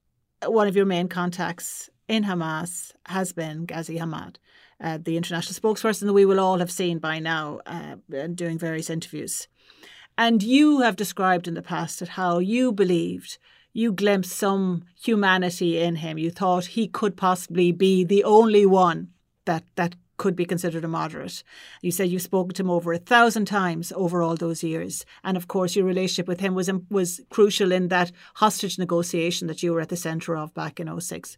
one 0.45 0.67
of 0.67 0.77
your 0.77 0.87
main 0.87 1.09
contacts 1.09 1.91
in 2.09 2.25
Hamas 2.25 2.93
has 3.07 3.33
been 3.33 3.67
Ghazi 3.67 3.99
Hamad, 3.99 4.37
uh, 4.81 4.99
the 5.03 5.17
international 5.17 5.59
spokesperson 5.59 6.07
that 6.07 6.13
we 6.13 6.25
will 6.25 6.41
all 6.41 6.59
have 6.59 6.71
seen 6.71 6.99
by 6.99 7.19
now 7.19 7.61
uh, 7.67 7.97
doing 8.35 8.59
various 8.59 8.89
interviews. 8.89 9.47
And 10.19 10.43
you 10.43 10.81
have 10.81 10.97
described 10.97 11.47
in 11.47 11.55
the 11.55 11.63
past 11.63 12.01
at 12.01 12.09
how 12.09 12.39
you 12.39 12.73
believed 12.73 13.39
you 13.77 13.93
glimpsed 13.93 14.33
some 14.33 14.85
humanity 14.99 15.79
in 15.79 15.97
him. 15.97 16.17
You 16.17 16.31
thought 16.31 16.65
he 16.65 16.89
could 16.89 17.15
possibly 17.15 17.73
be 17.73 18.05
the 18.05 18.25
only 18.25 18.65
one 18.65 19.09
that 19.45 19.65
that 19.75 19.95
could 20.17 20.35
be 20.35 20.47
considered 20.47 20.83
a 20.83 20.89
moderate. 20.89 21.45
You 21.83 21.91
said 21.91 22.09
you've 22.09 22.23
spoken 22.23 22.55
to 22.55 22.63
him 22.63 22.71
over 22.71 22.95
a 22.95 22.99
thousand 22.99 23.45
times 23.45 23.93
over 23.95 24.23
all 24.23 24.35
those 24.35 24.65
years, 24.65 25.05
and 25.23 25.37
of 25.37 25.47
course 25.47 25.77
your 25.77 25.85
relationship 25.85 26.27
with 26.27 26.41
him 26.41 26.55
was 26.55 26.71
was 26.89 27.21
crucial 27.29 27.71
in 27.71 27.89
that 27.89 28.13
hostage 28.37 28.79
negotiation 28.79 29.47
that 29.47 29.63
you 29.63 29.75
were 29.75 29.83
at 29.83 29.91
the 29.91 29.97
centre 29.97 30.39
of 30.39 30.55
back 30.55 30.81
in 30.81 31.01
06. 31.01 31.37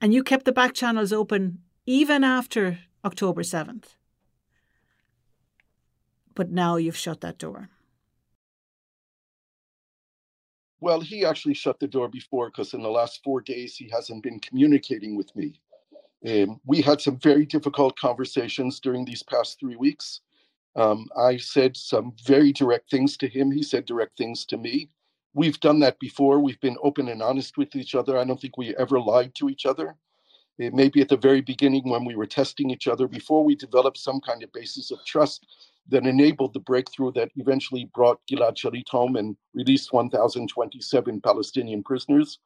And 0.00 0.14
you 0.14 0.22
kept 0.22 0.44
the 0.44 0.52
back 0.52 0.72
channels 0.72 1.12
open 1.12 1.58
even 1.84 2.22
after 2.22 2.78
October 3.04 3.42
7th 3.42 3.96
but 6.34 6.50
now 6.50 6.76
you've 6.76 6.96
shut 6.96 7.20
that 7.20 7.38
door. 7.38 7.70
Well, 10.80 11.00
he 11.00 11.24
actually 11.24 11.54
shut 11.54 11.80
the 11.80 11.88
door 11.88 12.08
before 12.08 12.50
because 12.50 12.74
in 12.74 12.82
the 12.82 12.90
last 12.90 13.22
four 13.24 13.40
days 13.40 13.76
he 13.76 13.88
hasn't 13.88 14.22
been 14.22 14.38
communicating 14.40 15.16
with 15.16 15.34
me. 15.34 15.60
Um, 16.26 16.60
we 16.66 16.82
had 16.82 17.00
some 17.00 17.18
very 17.18 17.46
difficult 17.46 17.96
conversations 17.98 18.80
during 18.80 19.04
these 19.04 19.22
past 19.22 19.58
three 19.58 19.76
weeks. 19.76 20.20
Um, 20.76 21.06
I 21.16 21.36
said 21.36 21.76
some 21.76 22.12
very 22.26 22.52
direct 22.52 22.90
things 22.90 23.16
to 23.18 23.28
him. 23.28 23.50
He 23.50 23.62
said 23.62 23.86
direct 23.86 24.18
things 24.18 24.44
to 24.46 24.56
me. 24.56 24.90
We've 25.32 25.58
done 25.60 25.80
that 25.80 25.98
before. 26.00 26.38
We've 26.38 26.60
been 26.60 26.76
open 26.82 27.08
and 27.08 27.22
honest 27.22 27.56
with 27.56 27.74
each 27.76 27.94
other. 27.94 28.18
I 28.18 28.24
don't 28.24 28.40
think 28.40 28.56
we 28.56 28.76
ever 28.76 29.00
lied 29.00 29.34
to 29.36 29.48
each 29.48 29.66
other. 29.66 29.96
It 30.58 30.74
may 30.74 30.88
be 30.88 31.00
at 31.00 31.08
the 31.08 31.16
very 31.16 31.40
beginning 31.40 31.88
when 31.88 32.04
we 32.04 32.14
were 32.14 32.26
testing 32.26 32.70
each 32.70 32.86
other 32.88 33.08
before 33.08 33.44
we 33.44 33.56
developed 33.56 33.98
some 33.98 34.20
kind 34.20 34.42
of 34.42 34.52
basis 34.52 34.90
of 34.90 35.04
trust 35.04 35.46
that 35.88 36.06
enabled 36.06 36.54
the 36.54 36.60
breakthrough 36.60 37.12
that 37.12 37.30
eventually 37.36 37.90
brought 37.94 38.20
Gilad 38.30 38.56
Shalit 38.56 38.88
home 38.88 39.16
and 39.16 39.36
released 39.52 39.92
1,027 39.92 41.20
Palestinian 41.20 41.82
prisoners. 41.82 42.38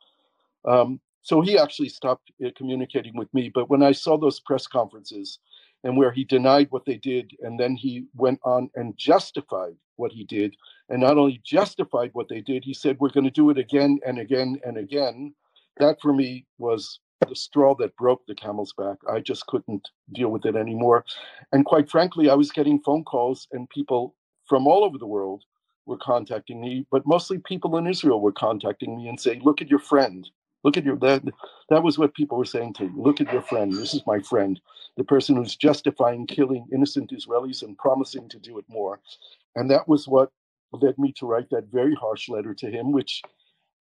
Um, 0.64 1.00
so 1.22 1.40
he 1.40 1.58
actually 1.58 1.88
stopped 1.88 2.32
uh, 2.44 2.50
communicating 2.56 3.16
with 3.16 3.32
me. 3.32 3.50
But 3.52 3.70
when 3.70 3.82
I 3.82 3.92
saw 3.92 4.16
those 4.16 4.40
press 4.40 4.66
conferences 4.66 5.38
and 5.84 5.96
where 5.96 6.10
he 6.10 6.24
denied 6.24 6.68
what 6.70 6.84
they 6.84 6.96
did, 6.96 7.30
and 7.40 7.58
then 7.58 7.76
he 7.76 8.06
went 8.14 8.40
on 8.42 8.70
and 8.74 8.96
justified 8.96 9.76
what 9.96 10.10
he 10.10 10.24
did, 10.24 10.56
and 10.88 11.00
not 11.00 11.18
only 11.18 11.40
justified 11.44 12.10
what 12.14 12.28
they 12.28 12.40
did, 12.40 12.64
he 12.64 12.74
said, 12.74 12.96
We're 12.98 13.10
going 13.10 13.24
to 13.24 13.30
do 13.30 13.50
it 13.50 13.58
again 13.58 14.00
and 14.06 14.18
again 14.18 14.58
and 14.64 14.78
again. 14.78 15.34
That 15.78 16.00
for 16.00 16.12
me 16.12 16.46
was 16.58 16.98
the 17.26 17.34
straw 17.36 17.74
that 17.76 17.96
broke 17.96 18.24
the 18.26 18.34
camel's 18.34 18.72
back. 18.72 18.98
I 19.10 19.20
just 19.20 19.46
couldn't 19.46 19.88
deal 20.12 20.28
with 20.28 20.46
it 20.46 20.56
anymore. 20.56 21.04
And 21.52 21.64
quite 21.64 21.90
frankly, 21.90 22.30
I 22.30 22.34
was 22.34 22.52
getting 22.52 22.80
phone 22.80 23.04
calls, 23.04 23.48
and 23.52 23.68
people 23.70 24.14
from 24.46 24.66
all 24.66 24.84
over 24.84 24.98
the 24.98 25.06
world 25.06 25.44
were 25.86 25.98
contacting 25.98 26.60
me, 26.60 26.86
but 26.90 27.06
mostly 27.06 27.38
people 27.38 27.76
in 27.78 27.86
Israel 27.86 28.20
were 28.20 28.32
contacting 28.32 28.96
me 28.96 29.08
and 29.08 29.18
saying, 29.18 29.42
Look 29.42 29.62
at 29.62 29.70
your 29.70 29.78
friend. 29.78 30.28
Look 30.64 30.76
at 30.76 30.84
your 30.84 30.96
that 30.98 31.22
that 31.70 31.82
was 31.82 31.98
what 31.98 32.14
people 32.14 32.36
were 32.36 32.44
saying 32.44 32.74
to 32.74 32.84
me. 32.84 32.90
Look 32.96 33.20
at 33.20 33.32
your 33.32 33.42
friend. 33.42 33.72
This 33.72 33.94
is 33.94 34.02
my 34.06 34.20
friend, 34.20 34.60
the 34.96 35.04
person 35.04 35.36
who's 35.36 35.56
justifying 35.56 36.26
killing 36.26 36.66
innocent 36.72 37.12
Israelis 37.12 37.62
and 37.62 37.78
promising 37.78 38.28
to 38.30 38.38
do 38.38 38.58
it 38.58 38.64
more. 38.68 39.00
And 39.56 39.70
that 39.70 39.88
was 39.88 40.08
what 40.08 40.30
led 40.72 40.98
me 40.98 41.12
to 41.18 41.26
write 41.26 41.48
that 41.50 41.72
very 41.72 41.94
harsh 41.94 42.28
letter 42.28 42.54
to 42.54 42.70
him, 42.70 42.92
which 42.92 43.22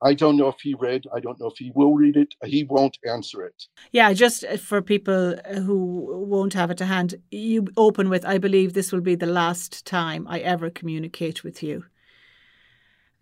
I 0.01 0.13
don't 0.13 0.38
know 0.38 0.47
if 0.47 0.60
he 0.62 0.75
read. 0.75 1.05
I 1.13 1.19
don't 1.19 1.39
know 1.39 1.47
if 1.47 1.57
he 1.57 1.71
will 1.73 1.95
read 1.95 2.17
it. 2.17 2.36
He 2.45 2.63
won't 2.63 2.97
answer 3.07 3.43
it. 3.43 3.63
Yeah, 3.91 4.13
just 4.13 4.43
uh, 4.43 4.57
for 4.57 4.81
people 4.81 5.38
who 5.55 6.25
won't 6.27 6.53
have 6.53 6.69
it 6.69 6.77
to 6.77 6.86
hand, 6.86 7.15
you 7.31 7.67
open 7.75 8.10
with, 8.10 8.25
I 8.25 8.38
believe 8.38 8.73
this 8.73 8.91
will 8.91 9.01
be 9.01 9.15
the 9.15 9.25
last 9.25 9.86
time 9.86 10.27
I 10.27 10.39
ever 10.39 10.69
communicate 10.69 11.43
with 11.43 11.63
you. 11.63 11.86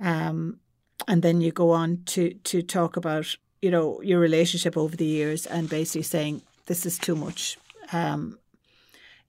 Um, 0.02 0.60
and 1.08 1.22
then 1.22 1.40
you 1.40 1.52
go 1.52 1.72
on 1.72 2.04
to, 2.08 2.34
to 2.34 2.62
talk 2.62 2.98
about, 2.98 3.38
you 3.62 3.72
know, 3.72 4.02
your 4.02 4.20
relationship 4.20 4.76
over 4.76 4.98
the 4.98 5.06
years 5.06 5.46
and 5.46 5.70
basically 5.70 6.04
saying, 6.04 6.42
this 6.66 6.86
is 6.86 6.98
too 6.98 7.16
much. 7.16 7.58
Um, 7.94 8.38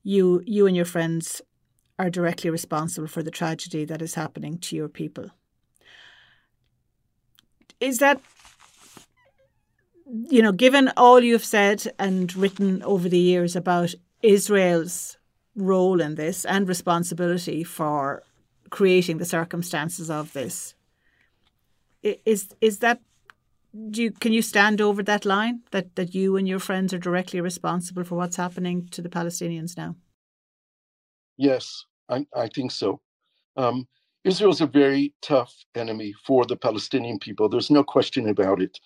you, 0.02 0.42
you 0.46 0.66
and 0.66 0.74
your 0.74 0.84
friends 0.84 1.42
are 1.98 2.10
directly 2.10 2.50
responsible 2.50 3.08
for 3.08 3.22
the 3.22 3.30
tragedy 3.30 3.84
that 3.84 4.02
is 4.02 4.14
happening 4.14 4.58
to 4.58 4.74
your 4.74 4.88
people 4.88 5.30
is 7.80 7.98
that 7.98 8.20
you 10.30 10.40
know, 10.40 10.52
given 10.52 10.92
all 10.96 11.20
you've 11.20 11.44
said 11.44 11.92
and 11.98 12.34
written 12.36 12.82
over 12.84 13.08
the 13.08 13.18
years 13.18 13.56
about 13.56 13.94
Israel's 14.22 15.16
role 15.56 16.00
in 16.00 16.14
this 16.14 16.44
and 16.44 16.68
responsibility 16.68 17.64
for 17.64 18.22
creating 18.70 19.18
the 19.18 19.24
circumstances 19.24 20.10
of 20.10 20.32
this, 20.32 20.74
is 22.02 22.48
is 22.60 22.78
that 22.78 23.00
do 23.90 24.02
you, 24.02 24.10
can 24.10 24.32
you 24.32 24.42
stand 24.42 24.80
over 24.80 25.02
that 25.02 25.26
line 25.26 25.60
that, 25.70 25.96
that 25.96 26.14
you 26.14 26.36
and 26.36 26.48
your 26.48 26.58
friends 26.58 26.94
are 26.94 26.98
directly 26.98 27.40
responsible 27.40 28.04
for 28.04 28.14
what's 28.14 28.36
happening 28.36 28.88
to 28.88 29.02
the 29.02 29.08
Palestinians 29.08 29.76
now? 29.76 29.96
Yes, 31.36 31.84
I, 32.08 32.26
I 32.34 32.48
think 32.48 32.70
so. 32.70 33.00
Um, 33.56 33.86
Israel 34.26 34.52
is 34.52 34.60
a 34.62 34.66
very 34.66 35.14
tough 35.22 35.54
enemy 35.76 36.14
for 36.26 36.46
the 36.46 36.56
Palestinian 36.56 37.18
people. 37.20 37.48
There's 37.48 37.70
no 37.70 37.84
question 37.84 38.28
about 38.28 38.62
it. 38.62 38.78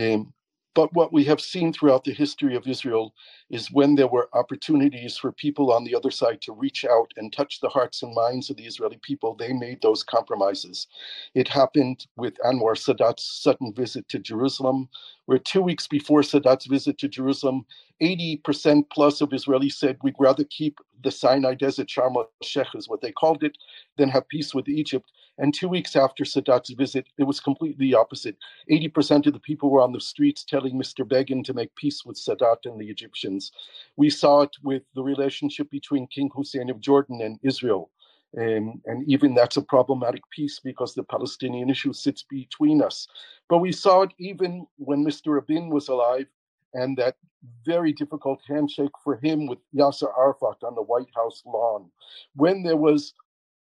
Um, 0.00 0.34
but 0.74 0.94
what 0.94 1.12
we 1.12 1.24
have 1.24 1.40
seen 1.40 1.72
throughout 1.72 2.04
the 2.04 2.14
history 2.14 2.56
of 2.56 2.66
Israel 2.66 3.14
is 3.50 3.72
when 3.72 3.94
there 3.96 4.08
were 4.08 4.30
opportunities 4.34 5.18
for 5.18 5.32
people 5.32 5.72
on 5.72 5.84
the 5.84 5.94
other 5.94 6.10
side 6.10 6.40
to 6.42 6.54
reach 6.54 6.86
out 6.86 7.12
and 7.18 7.32
touch 7.32 7.60
the 7.60 7.68
hearts 7.68 8.02
and 8.02 8.14
minds 8.14 8.50
of 8.50 8.56
the 8.56 8.66
Israeli 8.66 8.98
people, 9.02 9.34
they 9.34 9.52
made 9.52 9.82
those 9.82 10.02
compromises. 10.02 10.86
It 11.34 11.48
happened 11.48 12.06
with 12.16 12.38
Anwar 12.46 12.78
Sadat's 12.78 13.42
sudden 13.42 13.74
visit 13.74 14.08
to 14.10 14.18
Jerusalem, 14.20 14.88
where 15.30 15.38
two 15.38 15.62
weeks 15.62 15.86
before 15.86 16.22
Sadat's 16.22 16.66
visit 16.66 16.98
to 16.98 17.06
Jerusalem, 17.08 17.64
80% 18.02 18.90
plus 18.90 19.20
of 19.20 19.28
Israelis 19.28 19.74
said 19.74 19.96
we'd 20.02 20.16
rather 20.18 20.42
keep 20.42 20.78
the 21.04 21.12
Sinai 21.12 21.54
Desert, 21.54 21.86
Sharm 21.86 22.16
el 22.16 22.28
Sheikh 22.42 22.74
is 22.74 22.88
what 22.88 23.00
they 23.00 23.12
called 23.12 23.44
it, 23.44 23.56
than 23.96 24.08
have 24.08 24.28
peace 24.28 24.56
with 24.56 24.68
Egypt. 24.68 25.08
And 25.38 25.54
two 25.54 25.68
weeks 25.68 25.94
after 25.94 26.24
Sadat's 26.24 26.70
visit, 26.70 27.06
it 27.16 27.22
was 27.22 27.38
completely 27.38 27.94
opposite. 27.94 28.38
80% 28.68 29.28
of 29.28 29.32
the 29.32 29.38
people 29.38 29.70
were 29.70 29.82
on 29.82 29.92
the 29.92 30.00
streets 30.00 30.42
telling 30.42 30.74
Mr. 30.74 31.06
Begin 31.06 31.44
to 31.44 31.54
make 31.54 31.76
peace 31.76 32.04
with 32.04 32.16
Sadat 32.16 32.64
and 32.64 32.80
the 32.80 32.90
Egyptians. 32.90 33.52
We 33.96 34.10
saw 34.10 34.40
it 34.40 34.56
with 34.64 34.82
the 34.96 35.04
relationship 35.04 35.70
between 35.70 36.08
King 36.08 36.30
Hussein 36.34 36.70
of 36.70 36.80
Jordan 36.80 37.20
and 37.22 37.38
Israel. 37.44 37.92
Um, 38.38 38.80
and 38.86 39.08
even 39.08 39.34
that's 39.34 39.56
a 39.56 39.62
problematic 39.62 40.22
piece 40.30 40.60
because 40.60 40.94
the 40.94 41.02
Palestinian 41.02 41.68
issue 41.68 41.92
sits 41.92 42.22
between 42.22 42.80
us. 42.80 43.08
But 43.48 43.58
we 43.58 43.72
saw 43.72 44.02
it 44.02 44.12
even 44.18 44.66
when 44.76 45.04
Mr. 45.04 45.34
Rabin 45.34 45.68
was 45.68 45.88
alive 45.88 46.26
and 46.74 46.96
that 46.98 47.16
very 47.64 47.92
difficult 47.92 48.40
handshake 48.46 48.92
for 49.02 49.16
him 49.16 49.46
with 49.46 49.58
Yasser 49.74 50.16
Arafat 50.16 50.62
on 50.62 50.74
the 50.74 50.82
White 50.82 51.08
House 51.14 51.42
lawn. 51.44 51.90
When 52.36 52.62
there 52.62 52.76
was 52.76 53.14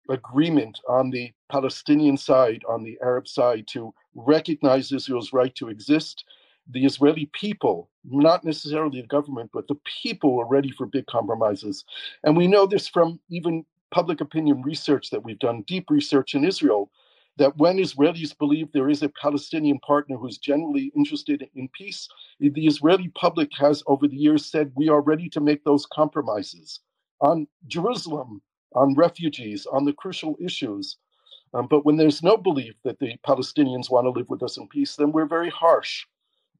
agreement 0.10 0.80
on 0.88 1.10
the 1.10 1.32
Palestinian 1.52 2.18
side, 2.18 2.64
on 2.68 2.84
the 2.84 2.98
Arab 3.02 3.28
side, 3.28 3.68
to 3.68 3.94
recognize 4.16 4.92
Israel's 4.92 5.34
right 5.34 5.54
to 5.56 5.70
exist. 5.70 6.26
The 6.72 6.86
Israeli 6.86 7.30
people, 7.34 7.90
not 8.04 8.44
necessarily 8.44 9.02
the 9.02 9.08
government, 9.08 9.50
but 9.54 9.68
the 9.68 9.78
people 10.04 10.36
were 10.36 10.48
ready 10.48 10.72
for 10.72 10.86
big 10.86 11.06
compromises. 11.08 11.86
And 12.24 12.38
we 12.38 12.48
know 12.48 12.66
this 12.66 12.88
from 12.88 13.20
even 13.30 13.66
public 13.92 14.22
opinion 14.22 14.62
research 14.62 15.10
that 15.10 15.24
we've 15.24 15.40
done, 15.40 15.64
deep 15.68 15.90
research 15.90 16.36
in 16.36 16.46
Israel, 16.46 16.92
that 17.38 17.56
when 17.58 17.78
Israelis 17.78 18.38
believe 18.38 18.72
there 18.72 18.90
is 18.90 19.02
a 19.02 19.10
Palestinian 19.10 19.80
partner 19.80 20.18
who's 20.18 20.38
generally 20.38 20.92
interested 20.96 21.48
in 21.56 21.70
peace, 21.70 22.08
the 22.40 22.68
Israeli 22.68 23.10
public 23.16 23.50
has 23.58 23.82
over 23.88 24.08
the 24.08 24.18
years 24.18 24.46
said, 24.46 24.72
we 24.76 24.90
are 24.90 25.02
ready 25.02 25.30
to 25.30 25.40
make 25.40 25.64
those 25.64 25.86
compromises 25.86 26.82
on 27.22 27.48
Jerusalem, 27.68 28.42
on 28.76 28.94
refugees, 28.96 29.66
on 29.66 29.86
the 29.86 29.94
crucial 29.94 30.36
issues. 30.40 30.98
Um, 31.54 31.68
but 31.68 31.86
when 31.86 31.98
there's 31.98 32.22
no 32.22 32.38
belief 32.38 32.76
that 32.84 33.00
the 33.00 33.16
Palestinians 33.26 33.90
want 33.90 34.06
to 34.06 34.12
live 34.12 34.30
with 34.30 34.44
us 34.44 34.58
in 34.58 34.68
peace, 34.68 34.96
then 34.96 35.12
we're 35.12 35.26
very 35.26 35.50
harsh. 35.50 36.06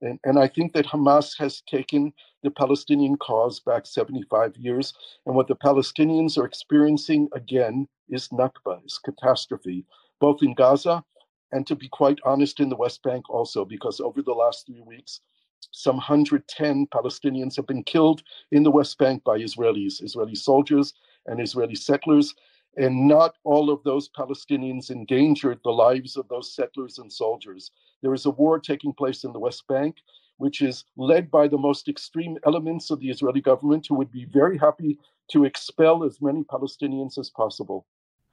And, 0.02 0.20
and 0.24 0.40
I 0.40 0.48
think 0.48 0.74
that 0.74 0.86
Hamas 0.86 1.38
has 1.40 1.62
taken 1.62 2.14
the 2.44 2.52
Palestinian 2.52 3.18
cause 3.18 3.60
back 3.60 3.86
75 3.86 4.56
years. 4.58 4.94
And 5.26 5.36
what 5.36 5.48
the 5.48 5.56
Palestinians 5.56 6.38
are 6.38 6.46
experiencing 6.46 7.30
again 7.34 7.88
is 8.10 8.30
Nakba, 8.30 8.86
is 8.86 8.98
catastrophe, 8.98 9.86
both 10.20 10.42
in 10.42 10.54
Gaza 10.54 11.04
and 11.52 11.66
to 11.68 11.76
be 11.76 11.90
quite 11.90 12.20
honest, 12.24 12.60
in 12.60 12.70
the 12.70 12.76
West 12.76 13.02
Bank 13.04 13.30
also, 13.30 13.66
because 13.66 14.00
over 14.00 14.22
the 14.22 14.34
last 14.34 14.66
three 14.66 14.82
weeks, 14.82 15.22
some 15.72 15.98
110 15.98 16.88
Palestinians 16.88 17.56
have 17.56 17.68
been 17.68 17.84
killed 17.84 18.24
in 18.52 18.64
the 18.64 18.72
West 18.72 18.98
Bank 18.98 19.24
by 19.24 19.38
Israelis, 19.38 20.04
Israeli 20.04 20.36
soldiers 20.36 20.94
and 21.26 21.42
Israeli 21.42 21.76
settlers. 21.76 22.34
And 22.78 23.08
not 23.08 23.36
all 23.44 23.70
of 23.70 23.84
those 23.84 24.10
Palestinians 24.10 24.90
endangered 24.90 25.60
the 25.64 25.72
lives 25.72 26.16
of 26.16 26.28
those 26.30 26.54
settlers 26.54 26.98
and 27.00 27.12
soldiers. 27.12 27.72
There 28.02 28.14
is 28.14 28.26
a 28.26 28.32
war 28.32 28.60
taking 28.60 28.94
place 28.94 29.24
in 29.24 29.34
the 29.34 29.40
West 29.40 29.68
Bank, 29.68 29.98
which 30.38 30.62
is 30.62 30.86
led 30.96 31.30
by 31.30 31.48
the 31.48 31.58
most 31.58 31.88
extreme 31.88 32.38
elements 32.46 32.90
of 32.92 33.00
the 33.00 33.10
Israeli 33.10 33.42
government, 33.42 33.88
who 33.88 33.96
would 33.96 34.12
be 34.12 34.26
very 34.26 34.58
happy 34.58 34.98
to 35.32 35.46
expel 35.46 36.04
as 36.04 36.22
many 36.22 36.44
Palestinians 36.44 37.18
as 37.18 37.30
possible. 37.30 37.86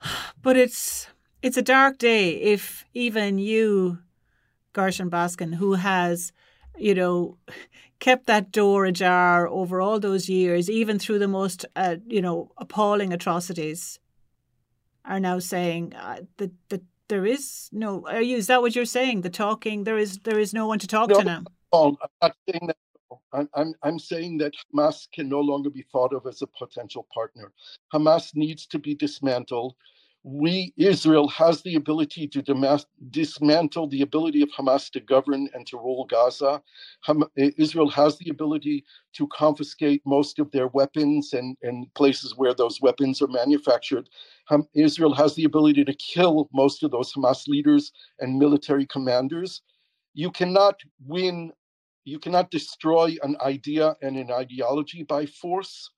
But 0.42 0.56
it's 0.56 1.08
it's 1.42 1.56
a 1.56 1.62
dark 1.62 1.98
day 1.98 2.30
if 2.30 2.84
even 2.94 3.38
you, 3.38 3.98
Gershon 4.72 5.10
Baskin, 5.10 5.54
who 5.54 5.74
has, 5.74 6.32
you 6.76 6.94
know, 6.94 7.38
kept 7.98 8.26
that 8.26 8.52
door 8.52 8.84
ajar 8.84 9.48
over 9.48 9.80
all 9.80 9.98
those 9.98 10.28
years, 10.28 10.70
even 10.70 10.98
through 10.98 11.18
the 11.18 11.28
most, 11.28 11.64
uh, 11.76 11.96
you 12.06 12.20
know, 12.20 12.52
appalling 12.58 13.12
atrocities, 13.12 13.98
are 15.06 15.20
now 15.20 15.38
saying 15.38 15.94
uh, 15.94 16.20
that 16.38 16.52
that 16.68 16.82
there 17.08 17.26
is 17.26 17.68
no. 17.72 18.06
Are 18.06 18.22
you? 18.22 18.36
Is 18.36 18.48
that 18.48 18.62
what 18.62 18.74
you're 18.74 18.84
saying? 18.84 19.22
The 19.22 19.30
talking 19.30 19.84
there 19.84 19.98
is 19.98 20.18
there 20.18 20.38
is 20.38 20.52
no 20.52 20.66
one 20.66 20.78
to 20.80 20.86
talk 20.86 21.08
no, 21.08 21.20
to 21.20 21.24
now. 21.24 21.44
I'm 21.72 21.96
not 22.22 22.36
saying 22.48 22.66
that. 22.66 22.76
I'm, 23.32 23.48
I'm, 23.54 23.74
I'm 23.82 23.98
saying 23.98 24.38
that 24.38 24.52
Hamas 24.74 25.06
can 25.12 25.28
no 25.28 25.40
longer 25.40 25.70
be 25.70 25.84
thought 25.92 26.12
of 26.12 26.26
as 26.26 26.42
a 26.42 26.46
potential 26.46 27.06
partner. 27.14 27.52
Hamas 27.92 28.34
needs 28.34 28.66
to 28.66 28.78
be 28.78 28.94
dismantled 28.94 29.74
we, 30.28 30.74
Israel, 30.76 31.28
has 31.28 31.62
the 31.62 31.76
ability 31.76 32.26
to 32.26 32.42
dismantle 33.10 33.86
the 33.86 34.02
ability 34.02 34.42
of 34.42 34.48
Hamas 34.50 34.90
to 34.90 34.98
govern 34.98 35.48
and 35.54 35.64
to 35.68 35.76
rule 35.76 36.04
Gaza. 36.04 36.60
Ham- 37.02 37.30
Israel 37.36 37.88
has 37.90 38.18
the 38.18 38.30
ability 38.30 38.84
to 39.12 39.28
confiscate 39.28 40.02
most 40.04 40.40
of 40.40 40.50
their 40.50 40.66
weapons 40.66 41.32
and, 41.32 41.56
and 41.62 41.94
places 41.94 42.36
where 42.36 42.54
those 42.54 42.80
weapons 42.80 43.22
are 43.22 43.28
manufactured. 43.28 44.08
Israel 44.74 45.14
has 45.14 45.34
the 45.34 45.44
ability 45.44 45.84
to 45.84 45.94
kill 45.94 46.48
most 46.52 46.82
of 46.82 46.90
those 46.90 47.12
Hamas 47.12 47.48
leaders 47.48 47.92
and 48.20 48.38
military 48.38 48.86
commanders. 48.86 49.62
You 50.14 50.30
cannot 50.30 50.76
win, 51.04 51.52
you 52.04 52.18
cannot 52.18 52.50
destroy 52.50 53.16
an 53.22 53.36
idea 53.40 53.96
and 54.02 54.16
an 54.16 54.30
ideology 54.30 55.02
by 55.02 55.26
force 55.26 55.90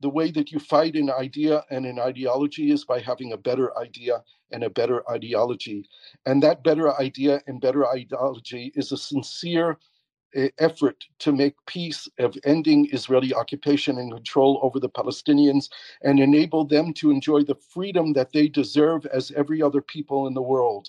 the 0.00 0.08
way 0.08 0.30
that 0.30 0.52
you 0.52 0.58
fight 0.58 0.94
an 0.94 1.10
idea 1.10 1.64
and 1.70 1.84
an 1.84 1.98
ideology 1.98 2.70
is 2.70 2.84
by 2.84 3.00
having 3.00 3.32
a 3.32 3.36
better 3.36 3.76
idea 3.78 4.22
and 4.52 4.62
a 4.62 4.70
better 4.70 5.08
ideology. 5.10 5.88
And 6.26 6.42
that 6.42 6.62
better 6.62 6.98
idea 7.00 7.42
and 7.46 7.60
better 7.60 7.86
ideology 7.86 8.72
is 8.76 8.92
a 8.92 8.96
sincere 8.96 9.78
effort 10.58 11.04
to 11.20 11.32
make 11.32 11.54
peace 11.66 12.08
of 12.18 12.36
ending 12.44 12.88
Israeli 12.92 13.34
occupation 13.34 13.98
and 13.98 14.12
control 14.12 14.60
over 14.62 14.80
the 14.80 14.88
Palestinians 14.88 15.68
and 16.02 16.20
enable 16.20 16.64
them 16.64 16.92
to 16.94 17.10
enjoy 17.10 17.42
the 17.42 17.56
freedom 17.56 18.12
that 18.14 18.32
they 18.32 18.48
deserve 18.48 19.06
as 19.06 19.32
every 19.32 19.62
other 19.62 19.82
people 19.82 20.26
in 20.26 20.34
the 20.34 20.42
world. 20.42 20.88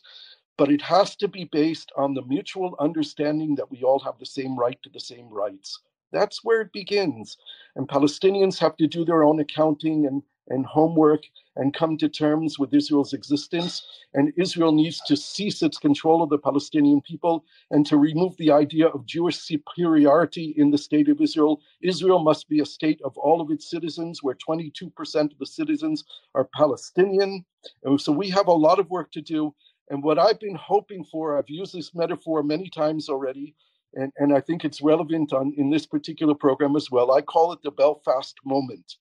But 0.57 0.71
it 0.71 0.81
has 0.83 1.15
to 1.17 1.27
be 1.27 1.45
based 1.45 1.91
on 1.97 2.13
the 2.13 2.23
mutual 2.23 2.75
understanding 2.79 3.55
that 3.55 3.71
we 3.71 3.83
all 3.83 3.99
have 3.99 4.19
the 4.19 4.25
same 4.25 4.57
right 4.57 4.77
to 4.83 4.89
the 4.89 4.99
same 4.99 5.29
rights. 5.29 5.79
That's 6.11 6.43
where 6.43 6.61
it 6.61 6.73
begins. 6.73 7.37
And 7.75 7.87
Palestinians 7.87 8.59
have 8.59 8.77
to 8.77 8.87
do 8.87 9.03
their 9.05 9.23
own 9.23 9.39
accounting 9.39 10.05
and, 10.05 10.21
and 10.49 10.65
homework 10.65 11.23
and 11.55 11.73
come 11.73 11.97
to 11.97 12.07
terms 12.07 12.57
with 12.57 12.73
Israel's 12.73 13.13
existence. 13.13 13.85
And 14.13 14.33
Israel 14.37 14.71
needs 14.71 15.01
to 15.01 15.17
cease 15.17 15.61
its 15.61 15.77
control 15.77 16.23
of 16.23 16.29
the 16.29 16.37
Palestinian 16.37 17.01
people 17.01 17.43
and 17.71 17.85
to 17.85 17.97
remove 17.97 18.35
the 18.37 18.51
idea 18.51 18.87
of 18.87 19.05
Jewish 19.05 19.37
superiority 19.37 20.53
in 20.57 20.71
the 20.71 20.77
state 20.77 21.09
of 21.09 21.21
Israel. 21.21 21.61
Israel 21.81 22.19
must 22.19 22.47
be 22.49 22.61
a 22.61 22.65
state 22.65 23.01
of 23.03 23.17
all 23.17 23.41
of 23.41 23.51
its 23.51 23.69
citizens, 23.69 24.23
where 24.23 24.35
22% 24.35 25.31
of 25.31 25.37
the 25.37 25.45
citizens 25.45 26.03
are 26.33 26.49
Palestinian. 26.55 27.45
And 27.83 27.99
so 27.99 28.11
we 28.11 28.29
have 28.29 28.47
a 28.47 28.53
lot 28.53 28.79
of 28.79 28.89
work 28.89 29.11
to 29.11 29.21
do. 29.21 29.53
And 29.89 30.03
what 30.03 30.19
I've 30.19 30.39
been 30.39 30.55
hoping 30.55 31.03
for, 31.03 31.37
I've 31.37 31.49
used 31.49 31.73
this 31.73 31.95
metaphor 31.95 32.43
many 32.43 32.69
times 32.69 33.09
already, 33.09 33.55
and, 33.95 34.13
and 34.17 34.33
I 34.33 34.39
think 34.39 34.63
it's 34.63 34.81
relevant 34.81 35.33
on, 35.33 35.53
in 35.57 35.71
this 35.71 35.87
particular 35.87 36.35
program 36.35 36.75
as 36.75 36.91
well. 36.91 37.11
I 37.11 37.21
call 37.21 37.51
it 37.53 37.59
the 37.63 37.71
Belfast 37.71 38.35
moment. 38.45 38.97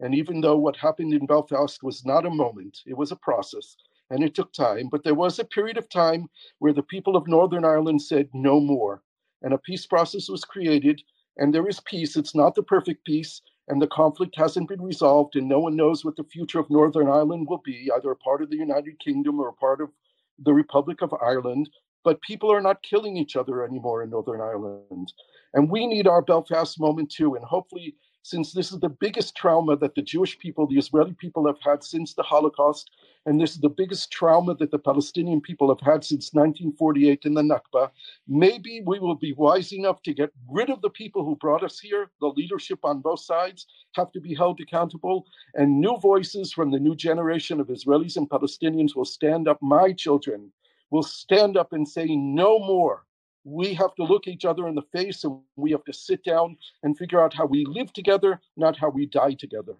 And 0.00 0.14
even 0.14 0.40
though 0.40 0.56
what 0.56 0.76
happened 0.76 1.12
in 1.12 1.26
Belfast 1.26 1.82
was 1.82 2.04
not 2.04 2.26
a 2.26 2.30
moment, 2.30 2.82
it 2.86 2.96
was 2.96 3.12
a 3.12 3.16
process 3.16 3.76
and 4.10 4.22
it 4.22 4.34
took 4.34 4.52
time, 4.52 4.88
but 4.90 5.04
there 5.04 5.14
was 5.14 5.38
a 5.38 5.44
period 5.44 5.76
of 5.76 5.88
time 5.88 6.28
where 6.60 6.72
the 6.72 6.82
people 6.82 7.14
of 7.14 7.26
Northern 7.26 7.64
Ireland 7.64 8.00
said 8.00 8.28
no 8.32 8.58
more. 8.58 9.02
And 9.42 9.52
a 9.52 9.58
peace 9.58 9.86
process 9.86 10.30
was 10.30 10.44
created, 10.44 11.02
and 11.36 11.54
there 11.54 11.68
is 11.68 11.80
peace. 11.80 12.16
It's 12.16 12.34
not 12.34 12.54
the 12.54 12.62
perfect 12.62 13.04
peace, 13.04 13.42
and 13.68 13.82
the 13.82 13.86
conflict 13.86 14.34
hasn't 14.36 14.68
been 14.68 14.80
resolved, 14.80 15.36
and 15.36 15.46
no 15.46 15.58
one 15.60 15.76
knows 15.76 16.04
what 16.04 16.16
the 16.16 16.24
future 16.24 16.58
of 16.58 16.70
Northern 16.70 17.06
Ireland 17.06 17.48
will 17.48 17.62
be, 17.62 17.90
either 17.94 18.10
a 18.10 18.16
part 18.16 18.40
of 18.40 18.48
the 18.48 18.56
United 18.56 18.98
Kingdom 18.98 19.38
or 19.38 19.48
a 19.48 19.52
part 19.52 19.82
of 19.82 19.90
the 20.38 20.54
Republic 20.54 21.02
of 21.02 21.14
Ireland 21.20 21.68
but 22.04 22.22
people 22.22 22.50
are 22.50 22.60
not 22.60 22.82
killing 22.82 23.16
each 23.16 23.36
other 23.36 23.64
anymore 23.64 24.02
in 24.02 24.10
Northern 24.10 24.40
Ireland. 24.40 25.12
And 25.54 25.70
we 25.70 25.86
need 25.86 26.06
our 26.06 26.22
Belfast 26.22 26.80
moment 26.80 27.10
too. 27.10 27.34
And 27.34 27.44
hopefully, 27.44 27.96
since 28.28 28.52
this 28.52 28.72
is 28.72 28.80
the 28.80 28.90
biggest 28.90 29.34
trauma 29.34 29.74
that 29.78 29.94
the 29.94 30.02
Jewish 30.02 30.38
people, 30.38 30.66
the 30.66 30.76
Israeli 30.76 31.14
people 31.14 31.46
have 31.46 31.60
had 31.62 31.82
since 31.82 32.12
the 32.12 32.22
Holocaust, 32.22 32.90
and 33.24 33.40
this 33.40 33.52
is 33.52 33.60
the 33.60 33.70
biggest 33.70 34.10
trauma 34.10 34.54
that 34.56 34.70
the 34.70 34.78
Palestinian 34.78 35.40
people 35.40 35.68
have 35.68 35.80
had 35.80 36.04
since 36.04 36.34
1948 36.34 37.24
in 37.24 37.32
the 37.32 37.42
Nakba, 37.42 37.90
maybe 38.26 38.82
we 38.84 38.98
will 38.98 39.14
be 39.14 39.32
wise 39.32 39.72
enough 39.72 40.02
to 40.02 40.12
get 40.12 40.30
rid 40.50 40.68
of 40.68 40.82
the 40.82 40.90
people 40.90 41.24
who 41.24 41.36
brought 41.36 41.64
us 41.64 41.80
here. 41.80 42.10
The 42.20 42.26
leadership 42.26 42.80
on 42.84 43.00
both 43.00 43.20
sides 43.20 43.66
have 43.94 44.12
to 44.12 44.20
be 44.20 44.34
held 44.34 44.60
accountable, 44.60 45.26
and 45.54 45.80
new 45.80 45.96
voices 45.96 46.52
from 46.52 46.70
the 46.70 46.78
new 46.78 46.94
generation 46.94 47.60
of 47.60 47.68
Israelis 47.68 48.18
and 48.18 48.28
Palestinians 48.28 48.94
will 48.94 49.06
stand 49.06 49.48
up. 49.48 49.58
My 49.62 49.92
children 49.92 50.52
will 50.90 51.02
stand 51.02 51.56
up 51.56 51.72
and 51.72 51.88
say, 51.88 52.06
no 52.14 52.58
more. 52.58 53.07
We 53.50 53.72
have 53.74 53.94
to 53.94 54.04
look 54.04 54.26
each 54.26 54.44
other 54.44 54.68
in 54.68 54.74
the 54.74 54.82
face 54.92 55.24
and 55.24 55.40
we 55.56 55.70
have 55.70 55.84
to 55.84 55.92
sit 55.92 56.22
down 56.22 56.56
and 56.82 56.96
figure 56.96 57.22
out 57.22 57.32
how 57.32 57.46
we 57.46 57.64
live 57.64 57.92
together, 57.94 58.40
not 58.56 58.76
how 58.76 58.90
we 58.90 59.06
die 59.06 59.32
together. 59.32 59.74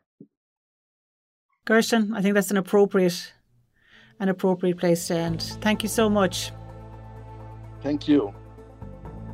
Gershon, 1.67 2.15
I 2.15 2.23
think 2.23 2.35
that's 2.35 2.51
an 2.51 2.57
appropriate 2.57 3.35
an 4.21 4.29
appropriate 4.29 4.79
place 4.79 5.07
to 5.09 5.15
end. 5.15 5.43
Thank 5.61 5.83
you 5.83 5.89
so 5.89 6.09
much. 6.09 6.51
Thank 7.83 8.09
you. 8.09 8.35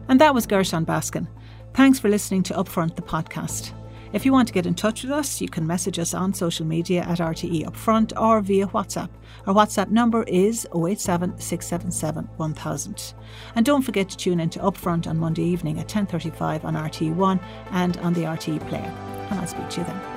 And 0.09 0.20
that 0.20 0.35
was 0.35 0.47
Gershon 0.47 0.85
Baskin. 0.85 1.27
Thanks 1.73 1.99
for 1.99 2.09
listening 2.11 2.42
to 2.44 2.55
Upfront 2.55 2.97
the 2.97 3.03
podcast. 3.03 3.73
If 4.14 4.24
you 4.24 4.31
want 4.31 4.46
to 4.46 4.55
get 4.55 4.64
in 4.64 4.74
touch 4.77 5.03
with 5.03 5.11
us, 5.11 5.40
you 5.40 5.48
can 5.48 5.66
message 5.66 5.98
us 5.98 6.14
on 6.14 6.33
social 6.33 6.64
media 6.64 7.03
at 7.03 7.18
RTE 7.18 7.64
Upfront 7.64 8.12
or 8.16 8.40
via 8.40 8.68
WhatsApp. 8.68 9.09
Our 9.44 9.53
WhatsApp 9.53 9.90
number 9.90 10.22
is 10.22 10.68
087 10.72 11.40
677 11.40 12.29
1000. 12.37 13.14
And 13.57 13.66
don't 13.66 13.83
forget 13.83 14.09
to 14.11 14.16
tune 14.16 14.38
in 14.38 14.50
to 14.50 14.61
Upfront 14.61 15.09
on 15.09 15.18
Monday 15.18 15.42
evening 15.42 15.81
at 15.81 15.88
10.35 15.88 16.64
on 16.64 16.74
RTE1 16.74 17.42
and 17.72 17.96
on 17.96 18.12
the 18.12 18.22
RTE 18.22 18.64
player. 18.68 18.94
And 19.31 19.40
I'll 19.40 19.48
speak 19.48 19.68
to 19.70 19.81
you 19.81 19.87
then. 19.88 20.13